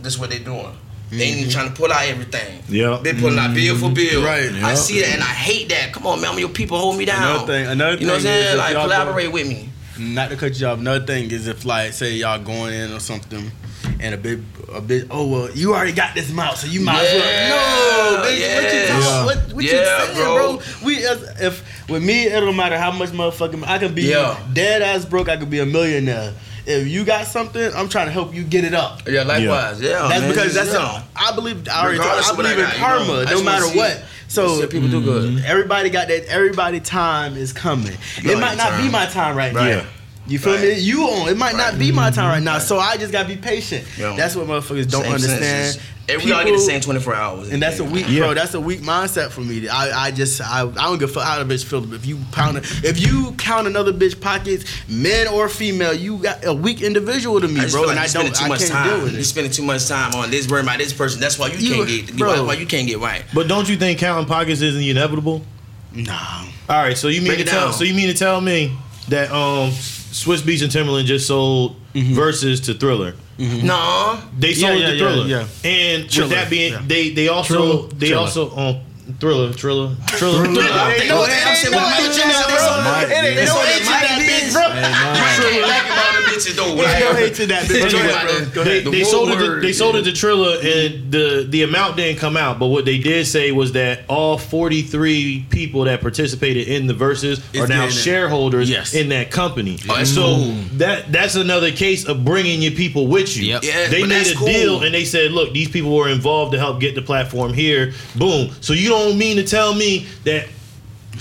[0.02, 0.76] that's what they doing.
[1.10, 1.50] They ain't mm-hmm.
[1.50, 2.62] trying to pull out everything.
[2.68, 3.00] Yeah.
[3.02, 4.24] They pulling out bill for bill.
[4.26, 4.52] Right.
[4.52, 5.94] I see that and I hate that.
[5.94, 6.32] Come on, man.
[6.32, 6.78] I'm your people.
[6.78, 7.24] Hold me down.
[7.24, 8.58] Another thing- another you know what I'm saying?
[8.58, 9.70] Like y'all collaborate with me.
[10.00, 10.80] Not to cut you off.
[10.80, 13.52] Another thing is if like say y'all going in or something,
[14.00, 14.40] and a bit
[14.74, 15.08] a bit.
[15.10, 18.22] Oh well, you already got this mouth, so you might as well.
[18.22, 19.26] No, bitch, what you yeah.
[19.26, 20.58] What, what Yeah, you saying, bro.
[20.58, 20.66] bro?
[20.86, 24.40] We as, if with me, it don't matter how much motherfucking I can be Yeah.
[24.54, 25.30] dead ass broke.
[25.30, 26.34] I could be a millionaire.
[26.68, 29.08] If you got something, I'm trying to help you get it up.
[29.08, 29.82] Yeah, likewise.
[29.82, 30.08] Yeah.
[30.10, 30.30] that's man.
[30.30, 31.02] because that's yeah.
[31.02, 33.26] a, I believe I already told, I of I believe in got, you know, karma,
[33.32, 34.04] no matter see- what.
[34.28, 35.30] So see people do good.
[35.30, 35.46] Mm-hmm.
[35.46, 36.26] Everybody got that.
[36.26, 37.94] Everybody time is coming.
[38.24, 39.78] Know it might your not be my time right, Right.
[39.78, 39.86] now.
[40.28, 40.62] You feel Right.
[40.64, 40.80] me?
[40.80, 41.30] You on.
[41.30, 42.56] It might not be my time right now.
[42.56, 42.62] Right.
[42.62, 43.86] So I just gotta be patient.
[43.98, 44.18] Yeah.
[44.18, 45.74] That's what motherfuckers don't Same understand.
[45.74, 45.82] senses.
[46.10, 47.50] And we all get the same 24 hours.
[47.50, 48.20] And that's a weak, Yeah.
[48.20, 48.34] bro.
[48.34, 49.68] That's a weak mindset for me.
[49.68, 51.94] I, I just, I, I don't give a fuck how the bitch feel.
[51.94, 56.46] If you pound, it if you count another bitch pockets, men or female, you got
[56.46, 57.68] a weak individual to me, bro.
[57.68, 58.90] feel and I you're spending don't, too I much can't time.
[58.90, 61.20] deal with You're spending too much time on this worrying about this person.
[61.20, 62.18] That's why you, You- can't get.
[62.18, 62.46] bro.
[62.46, 63.24] Why you can't get right?
[63.34, 65.44] But don't you think counting pockets isn't inevitable?
[65.94, 66.44] Nah.
[66.70, 67.74] All right, so you mean Break to tell down.
[67.74, 68.78] so you mean to tell me
[69.10, 71.76] that um Swizz Beatz and Timbaland just sold
[72.16, 73.14] Verzuz to Thriller.
[73.38, 74.20] No.
[74.38, 74.82] They sold Mm-hmm.
[74.82, 75.28] Yeah, it to yeah, Thriller.
[75.28, 76.82] yeah, And Triller, with that being yeah.
[76.86, 77.88] they they also Triller.
[77.94, 78.22] they Triller.
[78.22, 78.82] also um
[79.20, 80.44] Thriller, Triller, Triller.
[80.48, 81.64] They know that.
[81.66, 82.68] I'm no what Michael H in that, they bro.
[82.68, 83.10] sold it.
[83.10, 83.22] yeah.
[83.22, 83.72] They They sold don't.
[83.72, 84.28] H in that bitch.
[84.28, 84.68] bitch, bro.
[84.68, 86.76] Mike ain't like about them bitches though.
[86.76, 87.82] There's no Like, hate to that bitch.
[87.82, 88.40] But Go you ahead, about bro.
[88.46, 88.86] to- Go They, ahead.
[88.86, 89.36] The they sold it.
[89.38, 92.60] To, word, they sold it to Triller, and the the amount didn't come out.
[92.60, 96.94] But what they did say was that all forty three people that participated in the
[96.94, 98.94] Verzuz Is are now getting shareholders Yes.
[98.94, 99.80] in that company.
[99.90, 100.54] Oh, that's so cool.
[100.74, 103.46] that that's another case of bringing your people with you.
[103.46, 103.64] Yep.
[103.64, 104.48] Yeah, they made a cool.
[104.48, 107.94] deal, and they said, "Look, these people were involved to help get the platform here."
[108.16, 108.52] Boom.
[108.62, 110.48] So you don't mean to tell me that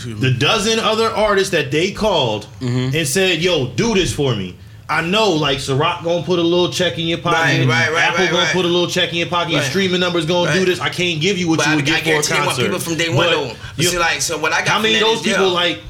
[0.05, 2.97] the dozen other artists that they called Mm-hmm.
[2.97, 4.57] and said, "Yo, do this for me."
[4.89, 7.35] I know, like Ciroc gonna put a little check in your pocket.
[7.37, 9.53] Right, right, right, Apple gonna put a little check in your pocket.
[9.53, 10.79] Your streaming numbers gonna do this.
[10.81, 12.39] I can't give you what But you I, would I get for a guarantee they
[12.39, 12.63] want concert.
[12.63, 13.57] people from day one But.
[13.77, 15.53] But you- see, like, so what I got how many of those people yeah.
[15.53, 15.81] like?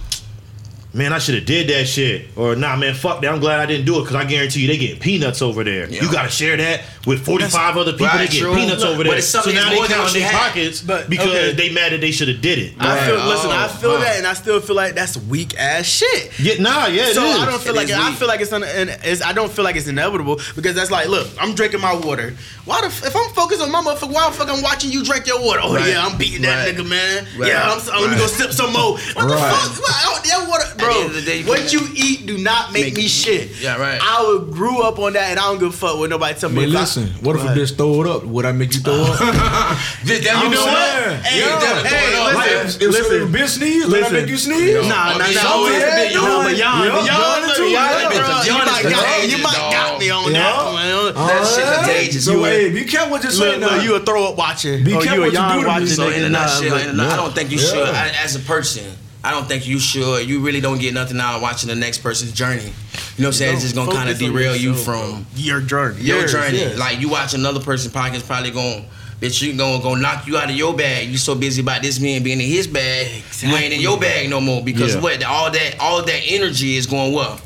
[0.97, 2.29] Man, I should have did that shit.
[2.37, 3.31] Or nah, man, fuck that.
[3.31, 5.87] I'm glad I didn't do it because I guarantee you they getting peanuts over there.
[5.91, 6.03] Yeah.
[6.03, 8.07] You gotta share that with 45 other people.
[8.07, 8.55] Right, they get true.
[8.55, 9.17] peanuts Look, over there.
[9.17, 11.53] it's So something now that's they more than count what their pockets But, because okay.
[11.53, 12.73] they mad that they should have did it.
[12.81, 13.17] I feel.
[13.17, 13.27] Right.
[13.29, 14.05] Listen, I Oh, feel huh.
[14.05, 16.33] that, and I still feel like that's weak ass shit.
[16.41, 17.37] Yeah, nah, yeah, it so is.
[17.37, 19.53] I don't feel It like is I feel like it's, un, and it's I don't
[19.53, 22.35] feel like it's inevitable because that's like look I'm drinking my water.
[22.65, 25.05] Why the f- if I'm focused on my motherfucker, why the fuck I'm watching you
[25.05, 25.61] drink your water?
[25.63, 25.89] Oh Right.
[25.89, 27.27] yeah, I'm beating that nigga man.
[27.39, 27.49] Right.
[27.53, 28.93] Yeah, I'm, so- let me go sip some more.
[28.97, 29.53] What the Right.
[29.55, 29.83] fuck?
[29.83, 30.95] What, I don't- that water, bro.
[30.95, 32.97] At the end end of the day, you what you eat do not make, Make
[32.97, 33.51] me me- shit.
[33.61, 34.01] Yeah, right.
[34.03, 36.51] I would grew up on that, and I don't give a fuck what nobody tell
[36.51, 36.57] me.
[36.57, 38.25] But if I- listen, what if Go a bitch throw it up?
[38.25, 39.19] Would I make you throw up?
[40.05, 40.89] This- that You what know I'm what?
[40.89, 41.23] saying.
[41.23, 42.67] Hey, Yeah, definitely hey, throw it up, listen, man.
[42.67, 44.13] If, if, if a bitch sneeze, would I listen.
[44.15, 44.87] make you sneeze?
[44.87, 45.51] Nah, nah, It's nah.
[45.51, 46.45] always yeah, been no, yawn.
[46.45, 47.97] but yawn, Yeah, yawn, yawn look, too, yawn, yeah.
[47.97, 50.01] look, Yawn you is might got, contagious, you might got dog.
[50.01, 50.39] me on Yeah.
[50.39, 51.15] that one.
[51.15, 52.25] That shit contagious.
[52.25, 53.75] So You hey, be careful what you say Look, now.
[53.77, 55.55] look, you a throw up watching, Be or careful you a what you yawn do
[55.57, 55.67] to me.
[55.69, 55.87] watching.
[55.89, 57.71] So in a nigga, nah, nutshell, but- in a nut- I don't think you Yeah.
[57.71, 57.89] should.
[57.95, 58.85] I, as a person,
[59.27, 60.29] I don't think you should.
[60.29, 62.63] You really don't get nothing out of watching the next person's journey.
[62.63, 63.55] You know what I'm saying?
[63.55, 65.27] It's just gonna kind of derail you yourself, from bro.
[65.35, 66.03] your journey.
[66.03, 66.59] your Yours, journey.
[66.59, 66.79] yes.
[66.79, 68.85] Like you watch another person's pockets probably going.
[69.21, 71.09] Bitch, you gonna go knock you out of your bag.
[71.09, 74.29] You so busy about this man being in his bag, you ain't in your bag
[74.31, 74.63] no more.
[74.63, 75.01] Because Yeah.
[75.01, 75.25] what?
[75.25, 77.41] All that, all that energy is going what?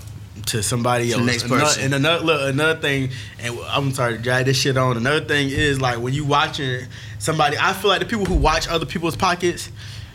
[0.47, 1.21] to somebody To else.
[1.21, 1.85] the next Another- person.
[1.85, 4.97] And another look, another thing, and I'm sorry to drag this shit on.
[4.97, 6.87] Another thing is like when you watching
[7.21, 9.69] somebody, I feel like the people who watch other people's pockets,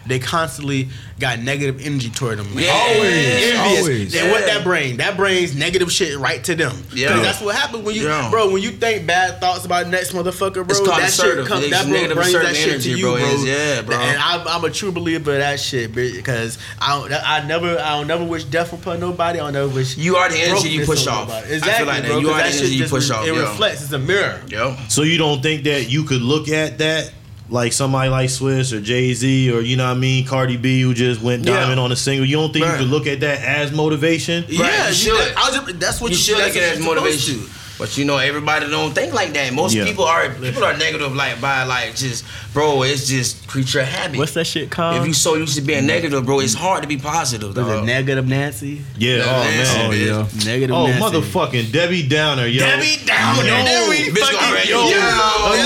[0.07, 0.89] they constantly
[1.19, 2.47] got negative energy toward them.
[2.53, 2.71] Yeah.
[2.71, 3.57] Always, Envious.
[3.81, 4.15] always.
[4.15, 4.97] And what that brain?
[4.97, 6.75] that brings negative shit right to them.
[6.93, 7.09] Yeah.
[7.09, 8.29] Cause that's what happens when you, Yeah.
[8.29, 8.51] bro.
[8.51, 11.87] When you think bad thoughts about next motherfucker, bro, It's called that shit comes, that
[11.87, 13.15] bro brings that assertive shit energy, to you, bro.
[13.17, 13.43] bro.
[13.43, 13.95] Yeah, bro.
[13.97, 17.97] And I'm, I'm a true believer of that shit, because I don't, I never, I
[17.97, 19.39] don't never wish death upon nobody.
[19.39, 21.27] I don't never wish You are the energy you push off.
[21.29, 21.45] nobody.
[21.45, 22.07] I feel Exactly, like that.
[22.09, 22.17] bro.
[22.19, 23.39] You 'cause are the that shit energy you push re- off, It yeah.
[23.41, 23.81] reflects.
[23.83, 24.41] It's a mirror.
[24.47, 24.75] Yo.
[24.89, 27.11] So you don't think that you could look at that
[27.49, 30.81] like somebody like Swizz or Jay Z or you know what I mean Cardi B
[30.81, 31.59] who just went Yeah.
[31.61, 32.25] diamond on a single?
[32.25, 32.73] You don't think Right.
[32.73, 34.45] you could look at that as motivation?
[34.49, 35.13] Yeah, you you should.
[35.19, 37.35] that- I was just- that's what you you, should look at as motivation.
[37.41, 37.49] to.
[37.77, 39.53] But you know, everybody don't think like that.
[39.53, 39.83] Most Yeah.
[39.83, 42.23] people are people are negative like by like just
[42.53, 44.17] bro, it's just creature habit.
[44.17, 44.97] What's that shit called?
[44.97, 46.59] if you so used to being negative, bro, it's mm.
[46.59, 47.55] hard to be positive.
[47.55, 48.81] was it negative Nancy?
[48.97, 49.23] Yeah.
[49.25, 50.25] Oh, oh, yeah, oh Nancy, man.
[50.25, 50.45] bitch.
[50.45, 51.01] Negative Oh Nancy.
[51.01, 52.59] motherfucking Debbie Downer, yo.
[52.59, 53.43] Debbie Downer.
[53.43, 53.63] Yo.
[53.65, 54.79] There we Bitch fucking gonna wreck yo.
[54.79, 54.89] a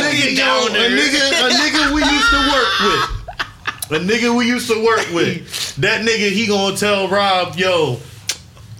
[0.02, 3.16] nigga, yo, a nigga, a nigga we used to work with.
[3.92, 5.76] A nigga we used to work with.
[5.80, 8.00] That nigga, he gonna tell Rob, yo,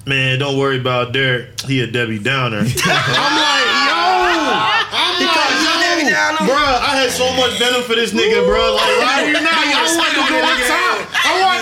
[0.10, 1.62] man, don't worry about Derek.
[1.62, 2.58] He a Debbie Downer.
[2.66, 4.02] I'm like, yo,
[4.90, 6.50] I'm like, yo, Debbie Downer?
[6.50, 8.74] bruh, I had so much venom for this nigga, bro.
[8.74, 10.89] Like, right here now, I wanted to go on top.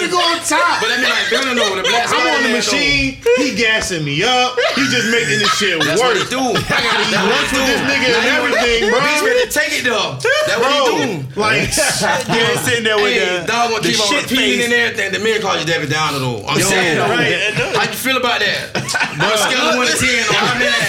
[0.08, 0.80] I wanted to go on top.
[0.80, 3.20] But let me like, no, no, no, the black I'm on the machine.
[3.38, 4.55] He gassing me up.
[4.76, 6.32] He just making this shit That's what he worse.
[6.32, 6.41] do.
[6.55, 8.99] I gotta He works with this nigga and everything, bro.
[9.03, 10.16] Bitch ready to take it though.
[10.22, 11.39] That's what he do.
[11.39, 11.68] Like,
[12.32, 14.66] You ain't sitting there with Hey, the, dog gonna the keep on shit repeating face.
[14.68, 15.10] and everything.
[15.14, 16.43] The men call you David Downer though.
[16.47, 17.53] I'm saying, right.
[17.76, 18.74] How you feel about that?
[19.18, 20.82] On a scale of one to ten, oh, I'm mad.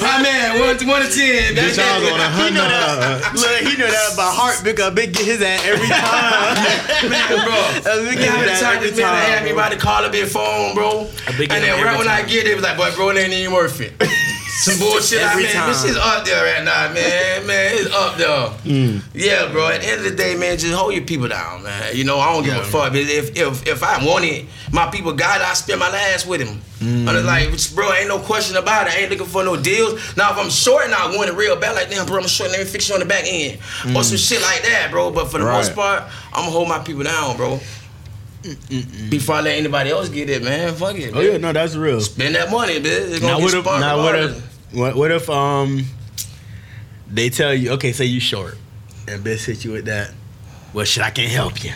[0.00, 0.48] I'm mad.
[0.60, 1.54] One to one to ten.
[1.58, 3.34] bitch, I was on a He hundred.
[3.34, 4.62] Look, he know that by heart.
[4.62, 7.10] Big up, big get his ass every time.
[7.10, 7.58] Man, bro.
[8.06, 9.30] Big You know how get many his ass times every this man time.
[9.30, 9.58] had me bro.
[9.58, 11.08] about to call up his phone, bro?
[11.26, 13.32] And then right every when I get it, it was like, boy, bro, it ain't
[13.32, 13.92] even worth it.
[14.64, 15.20] Some bullshit.
[15.20, 15.68] I Every mean, time.
[15.68, 17.46] this is up there right now, man.
[17.46, 19.02] Man, it's up there.
[19.12, 19.68] Yeah, bro.
[19.68, 21.94] At the end of the day, man, just hold your people down, man.
[21.96, 22.92] You know, I don't give a fuck.
[22.92, 26.26] But If if if I want it, my people got it, I spend my last
[26.26, 26.60] with him.
[26.80, 27.48] And mm.
[27.48, 28.94] it's like, bro, ain't no question about it.
[28.94, 30.16] I ain't looking for no deals.
[30.16, 32.50] Now, if I'm short and I want it real bad, like, damn, bro, I'm short,
[32.50, 33.58] and let me fix you on the back end.
[33.96, 34.28] Or some mm.
[34.28, 35.10] shit like that, bro.
[35.10, 37.58] But for the most part, I'm gonna hold my people down, bro.
[39.10, 40.74] Before I let anybody else get it, man.
[40.74, 41.10] Fuck it.
[41.14, 41.24] Oh man.
[41.32, 42.00] yeah, no, that's real.
[42.00, 43.22] Spend that money, bitch.
[43.22, 43.64] Now what if?
[43.64, 44.74] Now what if?
[44.74, 45.30] What, what if?
[45.30, 45.84] Um,
[47.10, 48.56] they tell you, okay, say you short,
[49.08, 50.12] and bitch hit you with that.
[50.72, 51.70] Well, shit, I can't help you.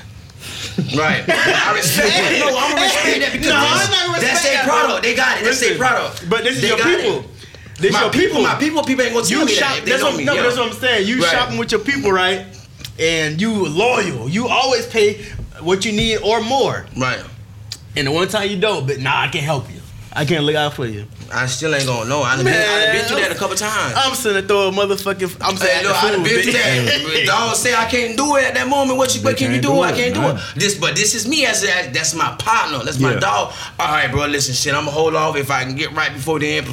[0.96, 1.24] Right.
[1.28, 2.36] I respect that.
[2.40, 4.88] No, I'm gonna respect that because No, that's, I'm not respect that's their product.
[4.88, 5.00] bro.
[5.00, 5.44] They got it.
[5.44, 6.30] That's their product.
[6.30, 7.02] But this is They your got it.
[7.02, 7.30] people.
[7.78, 9.76] This my your people, my people, people ain't gonna tell You me shop.
[9.76, 9.86] that.
[9.86, 10.24] That's what, me.
[10.24, 10.42] no, yeah.
[10.42, 11.06] that's what I'm saying.
[11.08, 11.30] You Right.
[11.30, 12.44] shopping with your people, right?
[12.98, 14.28] And you loyal.
[14.28, 15.24] You always pay
[15.62, 16.86] what you need or more.
[16.96, 17.22] Right.
[17.96, 19.77] And the one time you don't, but nah, I can't help you.
[20.18, 21.04] I can't look out for you.
[21.32, 22.22] I still ain't gonna know.
[22.22, 23.94] I done, been, I done been through that a couple times.
[23.96, 25.36] I'm sitting there throw a motherfucking.
[25.40, 27.22] I'm Hey, saying, look, I done been through that.
[27.26, 28.98] Dog say I can't do it at that moment.
[28.98, 29.22] What you?
[29.22, 29.74] What can you can't do?
[29.74, 30.36] do I can't do man.
[30.36, 30.42] it.
[30.56, 32.82] This, but this is me as a, that's my partner.
[32.82, 33.20] That's my Yeah.
[33.20, 33.52] dog.
[33.78, 34.26] All right, bro.
[34.26, 34.74] Listen, shit.
[34.74, 36.66] I'm gonna hold off if I can get right before the end.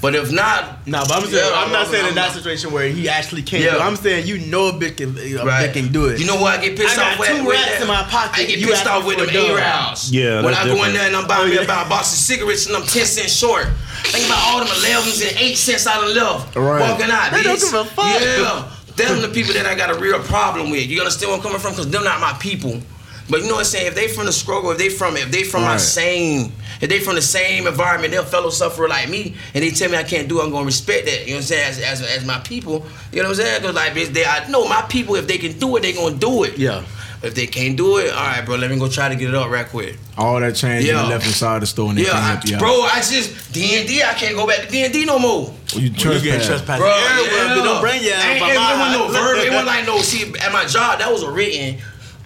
[0.00, 2.32] But if not, No, but I'm saying Yeah, I'm not I'm- saying in I'm- that
[2.32, 3.62] situation where he actually can't.
[3.64, 3.72] Yeah.
[3.74, 3.80] do.
[3.80, 5.68] I'm saying you know a bitch can, a Right.
[5.68, 6.18] bitch can do it.
[6.18, 7.28] You know what I get pissed I got off with?
[7.28, 7.82] two with rats that?
[7.82, 8.40] in my pocket.
[8.40, 9.50] I get You pissed off with them a dog.
[9.50, 10.10] A-Rounds.
[10.12, 11.62] Yeah, When I go in there and I'm buying Oh, me yeah.
[11.62, 13.66] about a box of cigarettes and I'm 10 cents short.
[14.12, 16.54] Think about all them 11s and 8 cents I done left.
[16.56, 16.80] Right.
[16.80, 17.44] Walking out, They bitch.
[17.44, 18.20] don't give a fuck.
[18.20, 18.70] Yeah.
[18.96, 20.86] Them the people that I got a real problem with.
[20.88, 21.72] You understand where I'm coming from?
[21.72, 22.80] Because they're not my people.
[23.28, 23.86] But you know what I'm saying?
[23.88, 26.52] If they from the struggle, if they from if they from my same,
[26.82, 29.96] if they from the same environment, they're fellow sufferer like me, and they tell me
[29.96, 31.22] I can't do it, I'm gonna respect that.
[31.22, 31.68] You know what I'm saying?
[31.70, 33.60] As, as, as my people, you know what I'm saying?
[33.62, 35.14] Because like bitch, they, I know my people.
[35.16, 36.58] If they can do it, they gonna do it.
[36.58, 36.84] Yeah.
[37.24, 38.56] If they can't do it, all right, bro.
[38.56, 39.96] Let me go try to get it up right quick.
[40.18, 41.02] All that change Yeah.
[41.04, 42.60] you left inside the store and they Yeah, can't I, help you out.
[42.60, 42.82] bro.
[42.82, 44.02] I just D and D.
[44.02, 45.52] I can't go back to D and D no more.
[45.74, 46.46] Oh, you You get trespass.
[46.46, 47.54] trespassing Bro, everywhere, yeah.
[47.56, 49.12] but don't bring your Ain't- ass ain't- by it my wasn't no house.
[49.26, 49.38] verb.
[49.38, 50.02] It wasn't like no.
[50.02, 51.78] See, at my job, that was a written.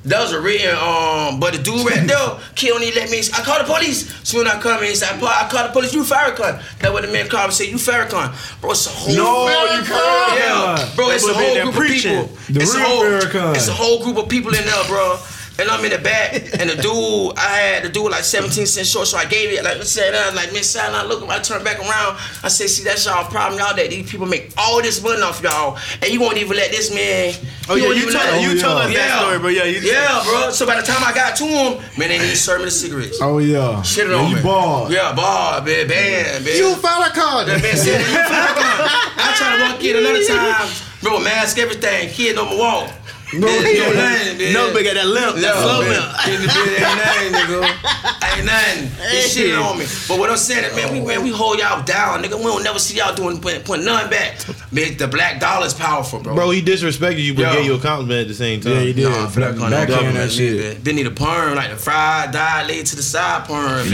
[0.09, 3.44] That was a written, um, but the dude right there, kid only let me, I
[3.44, 4.09] called the police.
[4.24, 6.62] Soon I come in, he I, I called the police, you Farrakhan.
[6.80, 8.32] That what the man called and said, you Farrakhan.
[8.61, 10.36] Bro, it's a whole No, you Farrakhan.
[10.36, 12.24] Yeah, bro, it's a whole group of people.
[12.48, 13.54] The it's, real a whole, Farrakhan.
[13.56, 15.18] it's a whole group of people in there, bro.
[15.59, 18.86] And I'm in the back, and the dude, I had the dude like 17 cent
[18.86, 20.94] short, so I gave it, like, said, I was like, man, sad.
[20.94, 24.09] I look, I turn back around, I say, see, that's y'all problem, y'all, that these
[24.09, 27.34] people make all this money off y'all, and you won't even let this man.
[27.68, 28.98] Oh, yeah, you, told, you told us yeah.
[28.98, 29.48] that story, bro.
[29.48, 30.50] Yeah, you yeah, bro.
[30.50, 33.18] So by the time I got to him, man, they didn't serve me the cigarettes.
[33.20, 33.82] Oh, yeah.
[33.82, 34.42] Shit on you me.
[34.42, 34.92] ball.
[34.92, 36.40] Yeah, ball, man, man.
[36.46, 37.44] You fella call.
[37.44, 38.90] That man said, you fella called.
[39.18, 40.70] I try to walk in another time,
[41.02, 42.94] bro, mask everything, kid don't walk.
[43.35, 44.53] No, ain't nothing.
[44.53, 46.09] No bigger that limp, that slow limp.
[46.26, 48.37] ain't nothing, nigga.
[48.37, 48.91] Ain't nothing.
[49.09, 49.87] This shit on me.
[50.07, 52.37] But what I'm saying is, man, we man, we hold y'all down, nigga.
[52.37, 54.39] We don't never see y'all doing putting, putting nothing back.
[54.72, 56.35] Man, the black dollar is powerful, bro.
[56.35, 57.53] Bro, he disrespected you, but Yo.
[57.55, 58.72] gave you a compliment at the same time.
[58.72, 59.09] Yeah, he did.
[59.09, 60.85] Nah, for that kind of that shit.
[60.85, 63.87] Then need a perm, like the fried, dye laid to the side perm.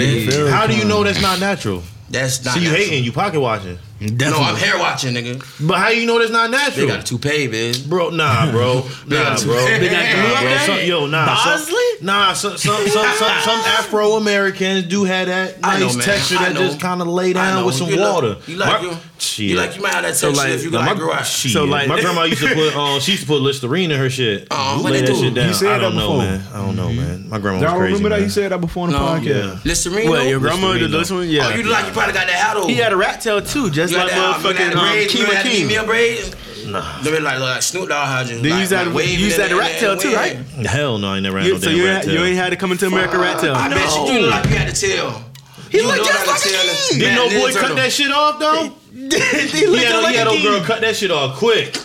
[0.51, 1.83] How do you know that's not natural?
[2.11, 2.55] That's not.
[2.55, 2.87] So you natural.
[2.87, 3.05] hating?
[3.05, 3.79] You pocket watching?
[4.05, 4.45] Definitely.
[4.45, 5.67] No, I'm hair watching, nigga.
[5.67, 6.75] But how you know that's not natural?
[6.85, 7.89] They got a toupee, bitch.
[7.89, 8.87] Bro, nah, bro.
[9.07, 9.65] nah, bro.
[9.65, 10.59] They got nah, bro.
[10.67, 11.27] Some, yo, nah.
[11.27, 11.75] Bosley?
[11.99, 16.55] Some, nah, some, some, some, some, some Afro-Americans do have that nice know, texture that
[16.57, 18.29] just kind of lay down with some you water.
[18.29, 19.51] Look, you like, my, you, shit.
[19.51, 21.27] you like, you might have that texture so like, if you like, my, grow out.
[21.27, 24.11] So like, my grandma used to put, um, she used to put Listerine in her
[24.11, 24.53] shit.
[24.53, 25.15] Um, lay that do?
[25.15, 25.49] shit down.
[25.49, 26.43] You said I don't that know, man.
[26.53, 26.97] I don't know, mm-hmm.
[26.97, 27.29] man.
[27.29, 29.65] My grandma was crazy, remember that you said that before on the podcast?
[29.65, 30.09] Listerine?
[30.09, 31.29] What, your grandma did this one?
[31.29, 31.47] Yeah.
[31.47, 32.69] Oh, you like, you probably got that hat on.
[32.69, 34.73] He had a rat tail, too, just braids like, that.
[34.73, 35.69] motherfucking um, Kima King.
[35.69, 36.37] Female braids.
[36.67, 37.03] Nah.
[37.03, 38.37] They like, like Snoop Dogg had you.
[38.37, 40.37] Like, use that, like, you used that rat tail too, right?
[40.67, 42.15] Hell no, I ain't never had you, no so damn you rat tail.
[42.15, 43.55] So You ain't had to come into America rat tail.
[43.55, 45.25] I bet you do like you had a tail.
[45.71, 46.99] He you looked just like a king.
[47.01, 48.73] Didn't no boy cut that shit off though?
[48.95, 51.77] he, he had, he had old girl cut that shit off quick.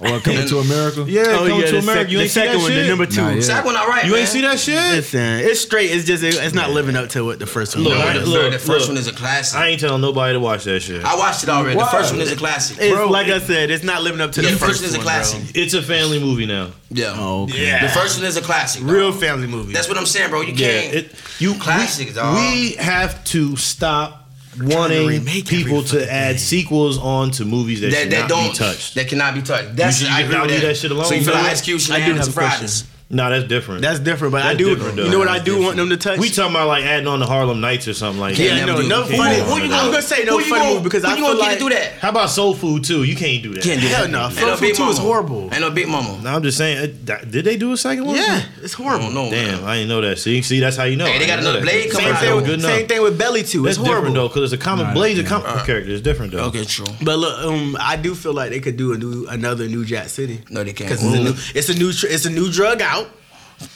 [0.00, 1.04] Oh, well, coming to America.
[1.06, 2.00] Yeah, oh, coming yeah, to America.
[2.04, 2.82] Sec- you the second see that one, shit.
[2.82, 3.20] the number two.
[3.20, 3.40] Nah, yeah.
[3.42, 4.06] Second one, all right.
[4.06, 4.20] You man.
[4.20, 4.74] ain't see that shit.
[4.74, 5.90] Listen, it's straight.
[5.90, 6.74] It's just it's not yeah.
[6.74, 7.84] living up to what the first one.
[7.84, 9.58] Look, look, the first look, one is a classic.
[9.58, 11.04] I ain't telling nobody to watch that shit.
[11.04, 11.76] I watched it already.
[11.76, 11.84] Why?
[11.84, 12.78] The first one is a classic.
[12.80, 14.80] It's, Bro, like it, I said, it's not living up to yeah, the, the first,
[14.80, 14.88] first one.
[14.90, 15.40] is a classic.
[15.52, 15.62] Bro.
[15.62, 16.70] It's a family movie now.
[16.88, 17.14] Yeah.
[17.16, 17.66] Oh, okay.
[17.66, 17.82] yeah.
[17.82, 18.82] The first one is a classic.
[18.84, 19.74] Real family movie.
[19.74, 20.40] That's what I'm saying, bro.
[20.40, 20.94] You can't.
[20.94, 22.36] It, you classics, dog.
[22.36, 24.19] We have to stop
[24.58, 28.94] wanting to people to add sequels on to movies that, that, that don't be touched.
[28.96, 29.76] That cannot be touched.
[29.76, 30.62] That's you should, you I agree that.
[30.62, 31.06] that shit alone.
[31.06, 32.86] So you feel like Ice Cube should have a question.
[33.12, 33.82] No, that's different.
[33.82, 34.30] That's different.
[34.30, 34.68] But that's I do.
[34.68, 35.64] You know what I do different.
[35.64, 36.20] want them to touch?
[36.20, 38.38] We talking about like adding on the Harlem Nights or something like.
[38.38, 38.66] Yeah, that.
[38.66, 39.40] no, no funny.
[39.40, 41.64] Who you gonna, say no funny move because I you feel gonna like, get to
[41.64, 41.92] do that?
[41.94, 43.02] How about Soul Food too?
[43.02, 43.64] You can't do that.
[43.64, 44.10] Can't do Hell that.
[44.10, 44.28] no, nah.
[44.28, 45.52] Soul Food too is horrible.
[45.52, 46.20] And a Big Mama.
[46.22, 47.04] No, I'm just saying.
[47.04, 48.14] Did they do a second one?
[48.14, 49.10] Yeah, it's horrible.
[49.10, 50.20] No, damn, I didn't know that.
[50.20, 51.06] See, see, that's how you know.
[51.06, 52.60] Hey, they got another Blade coming out.
[52.60, 53.66] Same thing with Belly too.
[53.66, 55.18] It's horrible though because it's a common blade.
[55.18, 55.90] a common character.
[55.90, 56.44] It's different though.
[56.44, 56.86] Okay, true.
[57.02, 60.10] But look, um, I do feel like they could do a new another New Jack
[60.10, 60.42] City.
[60.48, 60.88] No, they can't.
[60.88, 62.99] Because it's a new it's a new it's a new drug out.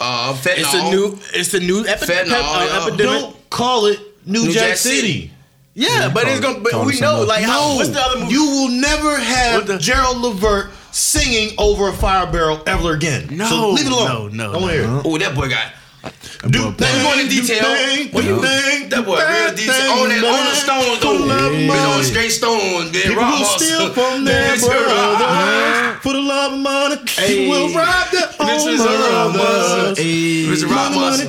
[0.01, 0.59] Uh, fentanyl.
[0.59, 1.18] It's a new.
[1.35, 3.20] It's a new epi- fentanyl, pep- uh, epidemic.
[3.20, 5.01] Don't call it New, new Jack, Jack, City.
[5.01, 5.30] City.
[5.74, 6.61] Yeah, but it's gonna.
[6.61, 8.32] But we know, like, no, how, what's the other movie?
[8.32, 13.26] You will never have the- Gerald Levert singing over a fire barrel ever again.
[13.37, 14.37] No, so leave it alone.
[14.37, 14.53] No, no.
[14.53, 14.68] Don't no.
[14.68, 15.03] hear.
[15.05, 15.72] Oh, that boy got
[16.50, 17.64] do thing, going in detail.
[18.12, 18.90] What you think?
[18.90, 19.96] That boy real detail.
[19.96, 21.50] On that, on the stones though.
[21.50, 22.92] Been on straight stones.
[22.92, 24.57] Been rock People steal from their
[26.05, 26.96] for the love of money.
[27.16, 27.44] Hey.
[27.44, 29.98] You will rob their own brothers.
[29.98, 30.68] Mr.
[30.68, 31.24] Rob money,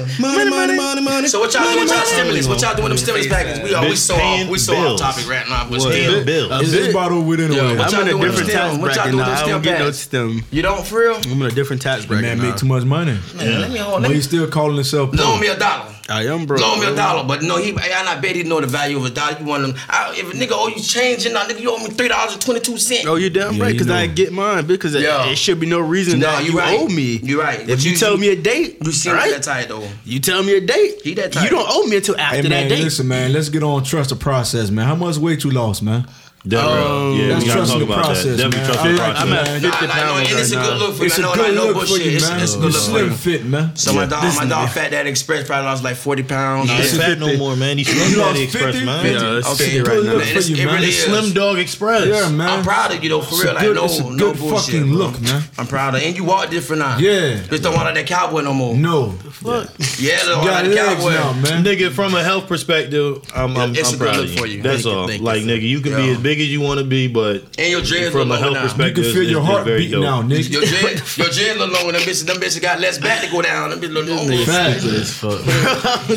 [0.49, 1.27] money, money, money.
[1.29, 1.87] So what y'all doing?
[1.87, 2.47] Y'all stimulus?
[2.47, 2.89] What y'all doing?
[2.89, 3.63] Them stimulus packages?
[3.63, 4.17] We always saw.
[4.49, 5.69] We saw off topic right now.
[5.69, 6.25] What's bill?
[6.25, 6.51] Bill.
[6.51, 7.79] A big bottle within a way.
[7.79, 9.31] I'm in a different tax bracket now.
[9.31, 10.43] I don't get no stem.
[10.51, 11.15] You don't for real?
[11.15, 12.37] I'm in a different tax bracket.
[12.37, 13.17] Man, make too much money.
[13.35, 14.01] Man, let me hold.
[14.01, 15.13] When you still call calling himself.
[15.13, 15.93] Loan me a dollar.
[16.07, 16.57] I am bro.
[16.57, 19.09] Loan me a dollar, but no, he I bet he know the value of a
[19.09, 19.37] dollar.
[19.39, 19.75] You want him?
[19.89, 22.41] I, if a nigga owe you change, and nigga you owe me three dollars and
[22.41, 23.05] twenty two cents.
[23.05, 25.27] Oh, you damn yeah, right, because I get mine because yeah.
[25.27, 26.79] it, should be no reason no, that you right.
[26.79, 27.17] owe me.
[27.23, 27.67] You're right.
[27.67, 29.31] If you, you, tell me a date, you seem right?
[29.31, 29.87] that tight though.
[30.03, 31.43] You tell me a date, he that tight.
[31.43, 32.83] You don't owe me until after hey, man, that date.
[32.83, 33.83] Listen, man, let's get on.
[33.83, 34.85] Trust the process, man.
[34.85, 36.07] How much weight you lost, man?
[36.47, 36.83] Definitely.
[36.85, 38.23] Oh, yeah, that's trusting the process.
[38.23, 38.37] That.
[38.37, 39.23] Definitely trust the process.
[39.23, 40.61] I'm at 50 nah, pounds it's now.
[40.61, 41.05] A good look for you.
[41.07, 42.39] It's a good look for you, man.
[42.39, 43.37] It's, a good look slim for you.
[43.37, 43.75] fit, man.
[43.75, 43.97] So yeah.
[43.97, 46.67] my dog, my dog, Fat Daddy Express, probably lost like 40 pounds.
[46.67, 47.79] Nah, he's fat no more, man.
[47.79, 49.01] He's Slim Daddy Express, man.
[49.01, 49.25] 50.
[49.25, 50.17] Yeah, it's okay, right now.
[50.17, 50.19] Man.
[50.19, 51.03] You, it really it's is.
[51.05, 52.05] Slim Dog Express.
[52.05, 52.47] Yeah, man.
[52.47, 53.55] I'm proud of you though, for real.
[53.55, 54.75] Like no, no bullshit.
[54.75, 55.41] fucking look, man.
[55.57, 56.99] I'm proud of, and you walk different now.
[56.99, 57.41] Yeah.
[57.41, 58.75] Just don't want that cowboy no more.
[58.75, 59.13] No.
[59.13, 59.71] The Fuck.
[59.97, 61.63] Yeah, don't want cowboy, man.
[61.63, 64.61] Nigga, from a health perspective, I'm proud of you.
[64.61, 65.07] That's all.
[65.07, 67.71] Like, nigga, you can be as big big as you want to be, but and
[67.71, 70.51] your dreads from a health perspective, you can feel your heart beating now, nigga.
[70.51, 73.31] Your dreads, your dreads look long, and them bitches, them bitches got less back to
[73.31, 73.69] go down.
[73.69, 74.45] Them bitches look long.
[74.45, 75.39] Facts, as fuck.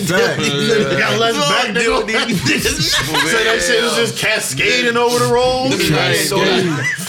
[0.09, 2.29] Got less back to go down.
[3.29, 5.71] So that shit is just cascading over the rolls.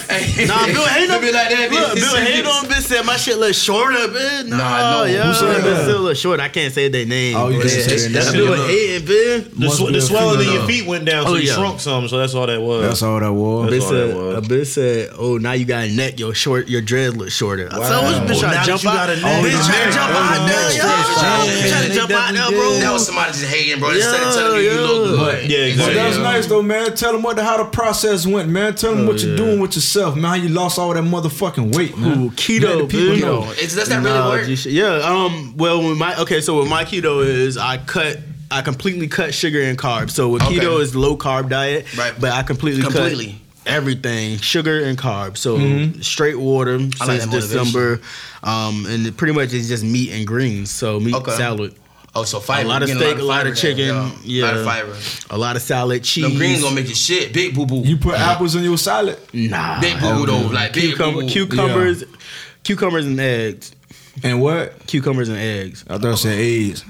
[0.10, 1.96] Them bitches got so like- Hey, Nah, Bill hated on Be like that, Look.
[1.96, 4.48] Bill hated on bitch said my shit look shorter, bitch.
[4.48, 5.04] Nah, Nah, no.
[5.06, 5.84] yeah, Who said bitch that?
[5.84, 6.40] still look short.
[6.40, 7.36] I can't say their name.
[7.38, 8.44] Oh, you can't say their That's name.
[8.46, 9.60] Bill hating, bitch.
[9.60, 11.54] The, sw- the swelling in your feet went down, oh, so Oh, you yeah.
[11.56, 12.08] shrunk some.
[12.08, 12.82] So that's all that was.
[12.82, 13.70] That's all that was.
[13.70, 14.36] That's Bitch all that said, was.
[14.38, 16.20] a bitch said, "Oh, now you got a neck.
[16.20, 18.26] Your short, your dread look shorter." I said, Wow.
[18.26, 18.94] Bitch Oh, trying to jump out?
[18.96, 19.44] got a Oh, neck.
[19.46, 20.80] bitch Oh, trying to jump out there, Yeah.
[20.80, 20.86] yo.
[20.90, 21.70] Yeah.
[21.70, 22.80] Trying to jump out there, bro.
[22.80, 23.92] That was somebody just hating, bro.
[23.92, 25.18] Instead of telling you you Yeah, look yeah.
[25.18, 25.50] good.
[25.52, 25.94] Yeah, But exactly.
[25.96, 26.96] that's nice though, man.
[26.96, 28.76] Tell them what how the process went, man.
[28.76, 30.24] Tell them what you're doing with yourself, man.
[30.24, 32.18] How you lost all that motherfucking weight, man.
[32.20, 33.22] Ooh, Let the keto, people bitch.
[33.22, 33.52] know.
[33.58, 34.66] It's, does that really work?
[34.66, 35.02] Yeah.
[35.04, 35.56] Um.
[35.58, 38.20] Well, when my okay, so with my keto is I cut.
[38.52, 40.10] I completely cut sugar and carbs.
[40.12, 40.56] So with Okay.
[40.58, 42.14] keto is low carb diet, Right.
[42.20, 43.34] But I completely, Completely.
[43.64, 45.38] cut everything, sugar and carbs.
[45.38, 46.02] So Mm-hmm.
[46.02, 47.32] straight water I like since.
[47.48, 48.02] December,
[48.44, 50.72] um, and pretty much it's just meat and greens.
[50.72, 51.32] So meat, Okay.
[51.38, 51.76] salad,
[52.16, 52.66] Oh, so fiber.
[52.66, 54.98] a lot of you steak, getting a lot of chicken, Yeah, A lot of fiber.
[55.30, 56.24] a lot of salad, cheese.
[56.24, 57.32] Them greens gonna make you shit.
[57.34, 57.82] Big boo boo.
[57.86, 59.18] You put apples in your salad.
[59.34, 59.80] nah.
[59.80, 60.48] Big boo boo though.
[60.48, 61.30] Like big boo Cucumber, boo.
[61.30, 62.04] cucumbers,
[62.64, 63.72] cucumbers and eggs.
[64.24, 64.86] And what?
[64.88, 65.86] Cucumbers and eggs.
[65.88, 66.84] I thought it said eggs.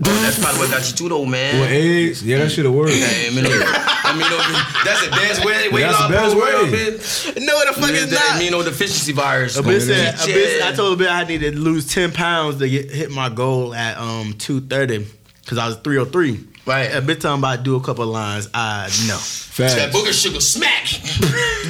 [0.00, 1.60] That's probably what got you too though, man.
[1.60, 2.22] With eggs?
[2.24, 2.92] Yeah, that should have worked.
[2.92, 4.38] Hey, I mean, I mean, no,
[4.84, 5.68] that's the best way.
[5.68, 6.70] Weight That's the best program, way.
[6.72, 7.46] man.
[7.46, 8.42] No, the fuck It's is that not.
[8.42, 9.56] immunodeficiency virus.
[9.56, 10.68] A bitch said, a bitch, Yeah.
[10.68, 13.72] I told a bitch I needed to lose 10 pounds to get hit my goal
[13.74, 15.06] at um 230
[15.42, 16.40] because I was 303.
[16.66, 16.84] Right.
[16.94, 18.48] A bitch talking about do a couple lines.
[18.52, 19.14] I know.
[19.16, 19.96] That Facts.
[19.96, 20.84] booger sugar smack.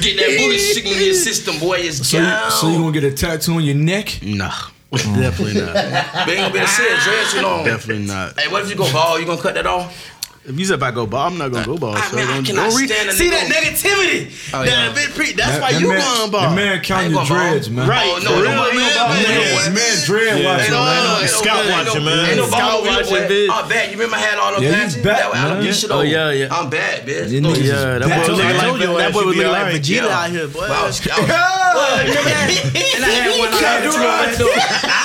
[0.01, 1.77] Get that booger sugar in your system, boy.
[1.79, 2.49] It's So you, down.
[2.51, 4.19] so you gonna get a tattoo on your neck?
[4.23, 4.49] No.
[5.03, 5.73] Definitely not.
[6.25, 7.65] They ain't gonna be able to sit dread too long.
[7.65, 8.39] Definitely not.
[8.39, 9.19] Hey, what if you go bald?
[9.19, 10.14] You gonna cut that off?
[10.47, 11.97] If you said if I go bald, I'm not gonna go bald.
[11.97, 14.29] I so mean, I don't- cannot don't read- stand a See that negativity.
[14.53, 14.93] Oh, that yeah.
[14.93, 15.97] bit pre- that's That- why that you man,
[16.29, 17.87] going The man I counting your dreads, man.
[17.89, 18.05] Right.
[18.05, 18.77] Oh, no, for no, real, no, man.
[18.77, 19.25] no, man.
[19.25, 21.27] no, man dread Yeah, watching, ain't no- man.
[21.27, 22.25] Scout watching, man.
[22.29, 23.49] Ain't no Scout bald watching, bitch.
[23.49, 23.85] I'm bad.
[23.89, 24.95] You remember I had all them Yeah, you patches?
[25.01, 25.63] back, That way I don't man.
[25.65, 26.47] get shit Oh, yeah, yeah.
[26.53, 27.29] I'm bad, bitch.
[27.31, 29.33] You No, niggas Yeah, that boy was looking like your that ass boy you was
[29.35, 29.81] be looking like alright.
[29.81, 30.61] Vegeta out here, boy.
[30.69, 31.29] I was, I was,
[31.75, 32.05] What?
[32.05, 35.01] And I had one like that.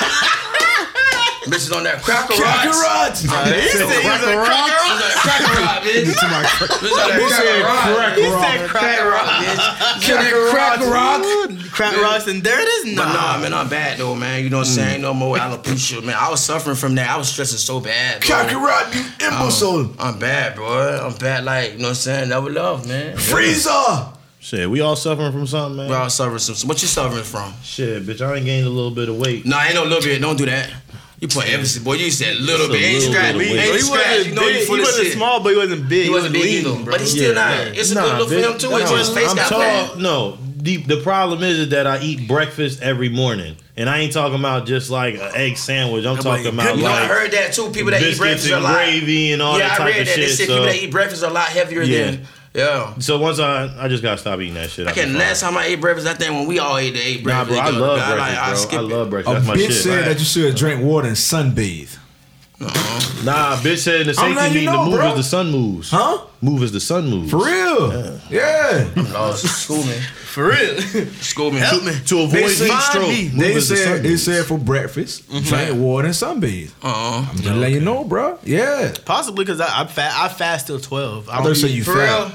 [1.49, 3.25] Bitches on that cracker Cracker rods.
[3.25, 3.25] rods.
[3.25, 4.69] He said he was a cracker rock.
[4.69, 6.05] Bitches on that cracker rock, bitch.
[6.05, 8.13] Bitches on that cracker rock.
[8.13, 9.27] He said cracker rock.
[9.41, 10.01] bitch.
[10.01, 11.71] Kill that rock.
[11.71, 12.95] Crack rocks and there it is.
[12.95, 14.43] But nah, Nah, man, I'm bad though, man.
[14.43, 14.75] You know what I'm mm.
[14.75, 15.01] saying?
[15.01, 16.15] No more alopecia, man.
[16.19, 17.09] I was suffering from that.
[17.09, 18.21] I was stressing so bad.
[18.21, 18.27] bro.
[18.27, 19.95] Cracker rod, you imbecile.
[19.97, 21.07] I'm bad, bro.
[21.07, 22.29] I'm bad, like, you know what I'm saying?
[22.29, 23.15] Never love, man.
[23.17, 23.69] Freezer.
[24.39, 25.87] Shit, we all suffering from something, man.
[25.87, 26.67] Bro, I was suffering some.
[26.67, 27.53] What you suffering from?
[27.63, 29.45] Shit, bitch, I ain't gained a little bit of weight.
[29.45, 30.19] Nah, ain't no little bit.
[30.19, 30.69] Don't do that.
[31.21, 31.93] You put emphasis, boy.
[31.93, 32.81] You said little Just bit.
[32.83, 33.37] Ain't little scratch.
[33.37, 33.81] bit Ain't weight.
[33.83, 34.63] he wasn't You know big.
[34.65, 35.13] He wasn't shit.
[35.13, 36.03] small, but he wasn't big.
[36.05, 36.91] He wasn't big lean, either, bro.
[36.93, 37.65] but he's still Yeah.
[37.65, 37.67] not.
[37.77, 38.69] It's a Nah, good look for him too.
[38.71, 39.59] nah, his face I'm got tall.
[39.61, 39.99] fat.
[39.99, 44.13] No, the the problem is, is that I eat breakfast every morning, and I ain't
[44.13, 46.05] talking about just like an egg sandwich.
[46.07, 47.69] I'm talking about You know, I like heard that too.
[47.69, 48.73] People that eat biscuits breakfast are a and lot.
[48.73, 50.15] gravy and all yeah, that I read of that.
[50.15, 50.37] They shit.
[50.37, 52.05] said So, people that eat breakfast are a lot heavier Yeah.
[52.05, 52.27] than.
[52.53, 52.93] Yeah.
[52.99, 54.87] so once I I just gotta stop eating that shit.
[54.87, 55.13] I can.
[55.17, 57.49] Last time I ate breakfast, I think when we all ate, they ate Nah, breakfast.
[57.49, 57.79] bro, I together.
[57.85, 58.55] love like, breakfast, bro.
[58.55, 58.87] skip I it.
[58.97, 59.33] love A breakfast.
[59.35, 59.83] That's my bitch shit.
[59.83, 61.97] said that you should drink water and sunbathe.
[62.59, 63.23] Uh-huh.
[63.25, 65.09] Nah, bitch said the I'm safety letting you know, the move bro.
[65.11, 65.89] as the sun moves.
[65.91, 66.25] Huh?
[66.41, 67.31] Move as the sun moves.
[67.31, 68.19] For real?
[68.29, 68.87] Yeah.
[68.95, 69.97] No, school me.
[70.31, 70.81] For real.
[71.21, 71.59] School me.
[71.59, 71.91] Help me.
[72.05, 73.09] To avoid They heat said- stroke.
[73.09, 73.27] me.
[73.27, 75.43] They as the sun said they said for breakfast, mm-hmm.
[75.45, 76.71] drink water and sunbathe.
[76.81, 77.27] Uh-uh.
[77.29, 78.39] I'm just letting you know, bro.
[78.43, 78.93] Yeah.
[79.05, 81.27] Possibly because I, I, fa- I fast till 12.
[81.29, 82.01] I thought you said you For fat.
[82.29, 82.31] real?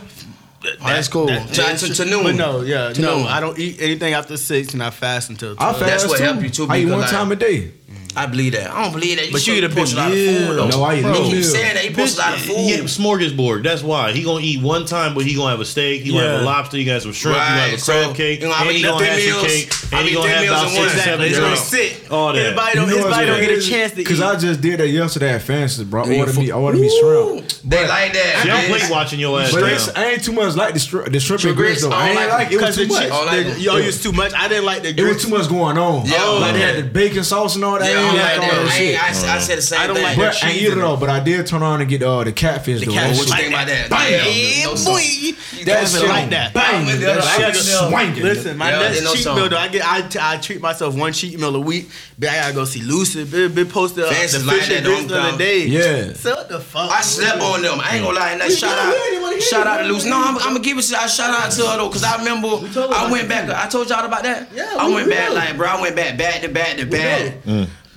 [0.81, 1.27] Oh, that's cool.
[1.27, 2.25] That- To- that's to- to noon.
[2.25, 3.19] But no, yeah, To no.
[3.19, 3.27] noon.
[3.29, 5.77] I don't eat anything after 6 and I fast until 12.
[5.77, 6.25] I fast That's what too.
[6.25, 7.73] help you too, I eat one time a day.
[8.17, 8.71] I believe that.
[8.73, 9.27] I don't believe that.
[9.27, 10.57] You But you should eat a post big a lot of food.
[10.59, 10.69] though.
[10.69, 12.57] No, I eat Bro, no he keep saying that he posts a lot of food.
[12.59, 13.63] Yeah, smorgasbord.
[13.63, 16.03] That's why he gonna eat one time, but he gonna have a steak.
[16.03, 16.77] He gonna have a lobster.
[16.79, 17.37] He gonna have some shrimp.
[17.37, 18.41] He gonna have a crab so, cake.
[18.41, 19.73] you know, I and be he gonna three have some cake.
[19.93, 20.89] And be he gonna have meals about six, one.
[20.89, 21.29] seven Exactly.
[21.29, 22.11] He's gonna sit.
[22.11, 22.39] All that.
[22.41, 24.07] Everybody don't, You know everybody don't get a chance to eat.
[24.07, 26.05] Cause I just did that yesterday at Fancy's, bro.
[26.05, 27.49] I Yeah, ordered for- me, I ordered me shrimp.
[27.65, 28.41] They like that.
[28.43, 28.69] See, I'm bitch.
[28.69, 31.57] plate watching your ass But I ain't too much like the shrimp, the shrimp and
[31.57, 31.91] grits grits, though.
[31.91, 32.55] I I don't ain't like like it.
[32.55, 33.03] It was too much.
[33.03, 33.61] chick- I like the- them.
[33.61, 34.33] y'all used too much.
[34.35, 36.07] I didn't like the It was too much going on.
[36.07, 37.87] Yeah, I like like they had the bacon sauce and all that.
[38.15, 38.65] Yeah, I I don't like like that.
[38.65, 38.89] that shit.
[38.89, 40.05] ain't, I, I said the same I don't thing.
[40.05, 41.01] like But that I ain't cheese eat it in.
[41.01, 42.93] But I did turn on and get uh, the catfish The though.
[42.93, 43.19] catfish.
[43.19, 43.91] What you That think about that?
[43.91, 44.13] Bang,
[44.61, 44.75] Yeah, boy.
[44.77, 45.33] sauce.
[45.57, 46.55] That That shit shit like that.
[46.55, 46.87] Bang.
[46.87, 48.23] That That shit shit swinging.
[48.23, 51.39] Listen, my next cheat meal, though, I get I, t- I treat myself one cheat
[51.41, 51.89] meal a week.
[52.19, 53.25] But I gotta go see Lucy.
[53.25, 55.67] Big, big posted uh, the Fancy fish like and that, grits don't the other day.
[55.67, 56.13] Yeah.
[56.15, 56.91] So what the fuck?
[56.91, 57.79] I slept on them.
[57.81, 58.33] I ain't gonna lie.
[58.33, 60.09] And that shout out, shout out to Lucy.
[60.09, 60.85] No, I'm, I'm gonna give it.
[60.85, 63.51] A shout out to her though, cause I remember I went back.
[63.51, 64.49] I told y'all about that.
[64.55, 65.67] Yeah, I went back like, bro.
[65.69, 67.35] I went back, back to back to back.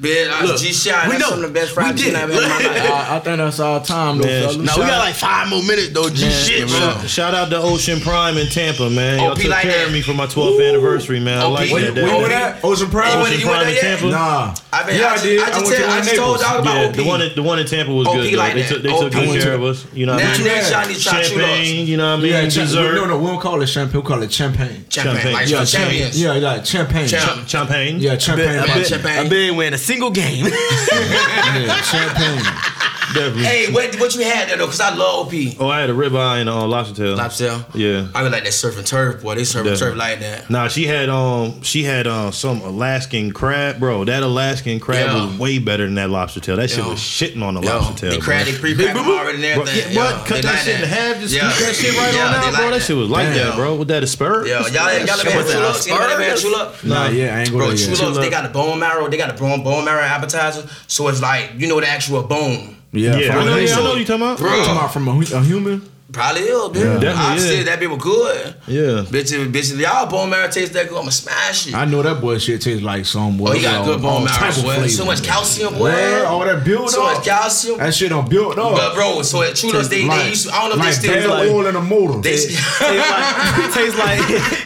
[0.01, 1.29] Man, I- Look, G-Shot, we that's know.
[1.31, 2.91] some of the best We fried did chicken I've had in my life.
[3.09, 4.57] I, I think that's all time though, Man, fellas.
[4.57, 6.09] Now we got like five more minutes though.
[6.09, 6.79] G shit, bro.
[6.79, 7.07] man.
[7.07, 9.19] Shout out to Ocean Prime in Tampa, man.
[9.19, 9.87] Y'all OP took like care that.
[9.87, 11.39] of me for my 12th anniversary, man.
[11.39, 11.51] I OP.
[11.51, 11.87] like Where that.
[11.89, 12.63] you- that- Where that?
[12.63, 13.17] Ocean Prime.
[13.19, 13.75] Ocean went Prime in?
[13.81, 14.05] Tampa.
[14.09, 14.55] Nah.
[14.71, 15.39] I been, yeah, I, I did.
[15.39, 16.41] I I just, went to tell, one I just told Naples.
[16.51, 16.95] y'all about Yeah, OP.
[16.95, 18.33] the one, in, the one in Tampa was OP good.
[18.35, 18.67] like they that.
[18.69, 19.85] took, they took good care of us.
[19.93, 20.45] You know what I mean?
[20.45, 22.43] next y'all need to try Champagne, you know what I mean?
[22.49, 22.95] Dessert.
[22.95, 24.01] no, no, we don't call it champagne.
[24.01, 24.85] We call it champagne.
[24.89, 25.47] Champagne, Champagne.
[25.49, 26.09] Yeah, champagne.
[26.13, 27.07] Yeah, like champagne.
[27.07, 27.99] Champagne.
[27.99, 28.47] Yeah, champagne.
[28.59, 29.55] I Yeah, bet, champagne.
[29.57, 30.45] Win a single game.
[30.45, 32.78] Yeah, champagne.
[33.13, 33.43] Definitely.
[33.43, 34.67] Hey, what what you had there though?
[34.67, 35.33] Cause I love OP.
[35.59, 37.15] Oh, I had a ribeye and uh, lobster tail.
[37.15, 37.47] Lobster.
[37.49, 37.65] Tail.
[37.73, 38.07] Yeah.
[38.13, 39.35] I be like that surf and turf, boy.
[39.35, 40.49] They surf and turf like that.
[40.49, 44.05] Nah, she had um she had um some Alaskan crab, bro.
[44.05, 45.25] That Alaskan crab Yeah.
[45.25, 46.55] was way better than that lobster tail.
[46.57, 46.89] That shit Yeah.
[46.89, 48.11] was shitting on the Yo, lobster tail.
[48.11, 48.53] they crab, bro.
[48.53, 49.93] they pre-crab already and Bro, everything.
[49.93, 50.25] yeah, Yo, what?
[50.27, 51.49] Cut they that like shit in half, just Yeah.
[51.49, 52.71] scoop that shit right Yeah, on they out, like bro.
[52.71, 53.35] That shit was like Damn.
[53.47, 53.75] that, bro.
[53.75, 54.47] With that asperge.
[54.47, 55.87] Yeah, y'all, y'all ever had was chuloks?
[55.89, 56.83] Anybody ever had asparagus?
[56.83, 59.07] Nah, yeah, I ain't going to Bro, chuloks, they got a bone marrow.
[59.09, 60.67] They got a bone bone marrow appetizer.
[60.87, 62.75] So it's like you know the actual bone.
[62.91, 64.37] Yeah, Yeah, I know, a yeah, I know what you talking about.
[64.39, 64.49] Bro.
[64.49, 65.81] Talking about from a, a human?
[66.11, 66.73] Probably is, bitch.
[66.73, 67.39] Definitely, I yeah.
[67.39, 68.55] said that people good.
[68.67, 69.05] Yeah.
[69.05, 71.75] Bitch, if, bitch, if y'all bone marrow tastes that good, I'ma smash it.
[71.75, 73.49] I know that boy shit tastes like some boy.
[73.49, 74.35] Oh, he got all- good bone marrow.
[74.37, 74.73] type of boy.
[74.73, 74.89] flavor.
[74.89, 75.91] So much calcium, boy.
[75.91, 77.17] Boy, all that build So up.
[77.17, 77.77] much calcium.
[77.77, 78.71] That shit don't build up.
[78.73, 80.95] But bro, so at Chulos, they, like, they used to, I don't know if like
[80.95, 81.53] they still bad do it.
[81.53, 82.21] oil in a motor.
[82.21, 84.19] They, It tastes like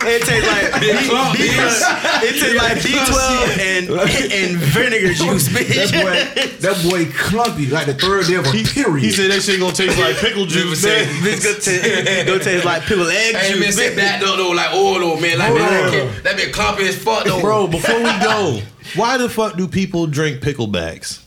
[0.07, 2.23] it tastes like B, clump, B, bitch.
[2.23, 3.89] it tastes like B twelve and
[4.31, 5.91] and vinegar juice, that bitch.
[5.91, 6.15] boy,
[6.61, 9.03] that boy clumpy like the third day of a period.
[9.03, 11.03] He said that shit gonna taste like pickle juice, man.
[11.39, 13.37] Bitch gonna taste, gonna taste like pickled eggs.
[13.39, 13.75] Hey, man, juice.
[13.75, 15.37] sit back though, though, like oil, though, man.
[15.37, 17.41] Like, man, that, kid- that been clumpy as fuck, though.
[17.41, 18.61] Bro, before we go,
[18.95, 21.21] why the fuck do people drink picklebacks?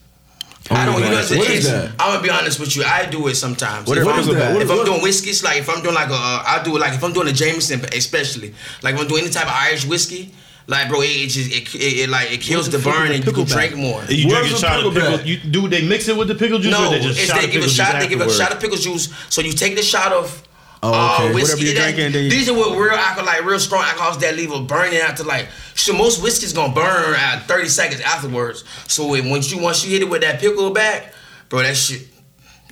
[0.69, 1.91] I don't, you know, What is it's- that?
[2.01, 2.83] I'm gonna be honest with you.
[2.83, 3.87] I do it sometimes.
[3.89, 4.53] What if is- I'm, what is that?
[4.53, 6.75] What if is- I'm doing whiskeys, like if I'm doing like a, uh, I do
[6.77, 8.53] it like if I'm doing a Jameson, especially
[8.83, 10.33] like if I'm doing any type of Irish whiskey,
[10.69, 13.25] like bro, it, it just it, it, it like it kills the the burn and
[13.25, 13.53] you can pickleback?
[13.53, 14.03] drink more.
[14.09, 15.11] You drink a the shot of pickleback?
[15.19, 15.27] pickle.
[15.27, 17.41] You do they mix it with the pickle juice No, or they just it's shot
[17.41, 18.01] they give a shot.
[18.01, 19.13] They give a shot of pickle juice.
[19.29, 20.43] So you take the shot of.
[20.83, 23.45] Oh, uh, whiskey, Whatever you're that- drinking, then you- these are with real alcohol, like
[23.45, 25.49] real strong alcohols that leave a burning after like.
[25.75, 28.63] So most whiskey's gonna burn at 30 seconds afterwards.
[28.87, 31.13] So when once you once you hit it with that pickleback,
[31.49, 32.03] bro, that shit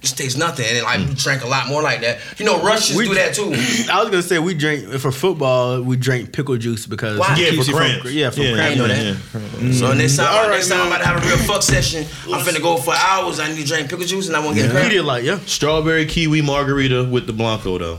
[0.05, 0.65] just tastes nothing.
[0.67, 2.19] And then, like we drank a lot more like that.
[2.39, 3.53] You know, Russians We- do that too.
[3.93, 5.83] I was gonna say we drink for football.
[5.83, 7.37] We drink pickle juice because Why?
[7.37, 8.03] Yeah, keeps for you cramps.
[8.03, 8.73] From, yeah, from Yeah, cramps.
[8.73, 9.05] I know that.
[9.05, 9.13] yeah.
[9.15, 9.99] So mm-hmm.
[9.99, 12.41] next time, All right, next time I'm about to have a real fuck session, I'm
[12.45, 13.41] finna go for hours.
[13.41, 14.93] I need to drink pickle juice and I won't get cramp.
[14.93, 15.39] Pedialyte, yeah.
[15.47, 17.99] Strawberry kiwi margarita with the blanco though.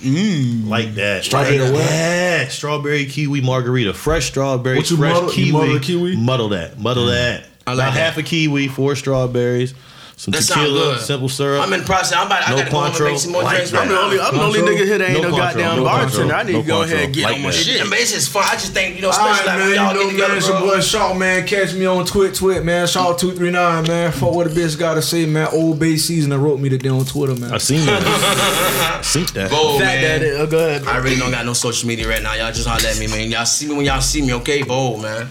[0.00, 0.66] Mm.
[0.68, 1.24] Like that.
[1.24, 1.84] Strawberry like what?
[1.84, 2.52] that.
[2.52, 3.92] Strawberry kiwi margarita.
[3.92, 5.52] Fresh strawberries, What you fresh muddle- you kiwi.
[5.52, 6.16] muddle the kiwi?
[6.16, 6.78] Muddle that.
[6.78, 7.10] Muddle mm.
[7.12, 7.46] that.
[7.66, 8.00] I like About that.
[8.00, 9.74] half a kiwi, four strawberries,
[10.20, 11.62] some That tequila, simple syrup.
[11.64, 12.12] I'm in process.
[12.12, 12.46] I'm about.
[12.46, 14.20] I No gotta go home and make some more Like drinks right I'm the only,
[14.20, 16.16] I'm the only nigga here that ain't No no, goddamn no bartender.
[16.18, 17.56] Contro, I need no to go ahead and get Like on my that.
[17.56, 17.76] shit.
[17.78, 18.44] Yeah, man, it's just fun.
[18.44, 20.10] I just think you know, All especially right, like man, when you y'all know, get
[20.10, 21.46] together, man, it's your uh, boy Shaw, man.
[21.46, 22.86] Catch me on Twit Twit, man.
[22.86, 23.18] Shaw mm.
[23.18, 24.12] two three nine, man.
[24.12, 25.48] Fuck what the bitch got to say, man.
[25.54, 27.54] Old Bay season that wrote me today on Twitter, man.
[27.54, 28.02] I seen that.
[28.04, 29.50] I seen that.
[29.50, 30.02] Bo, Fat man.
[30.20, 30.86] daddy, oh, go ahead.
[30.86, 32.34] I really don't got no social media right now.
[32.34, 33.30] Y'all just holler at me, man.
[33.30, 34.62] Y'all see me when y'all see me, okay?
[34.64, 35.28] Bold, man.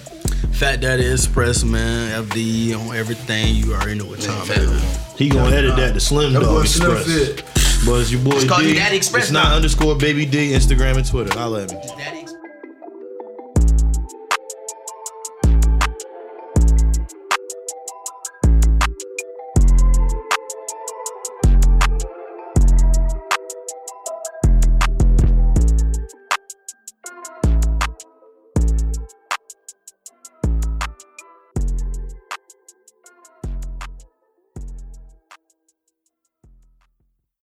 [0.54, 2.24] Fat Daddy Express, man.
[2.26, 3.56] FD on everything.
[3.56, 4.98] You already know what time it is.
[5.18, 7.36] He gonna edit that to Slim That Dog boy Slim Express.
[7.38, 7.44] Fit.
[7.86, 8.74] But it's your boy It's called D.
[8.74, 9.56] Daddy Express It's not now.
[9.56, 10.52] underscore baby D.
[10.52, 11.38] Instagram and Twitter.
[11.38, 11.78] Holla at me.
[11.98, 12.19] Daddy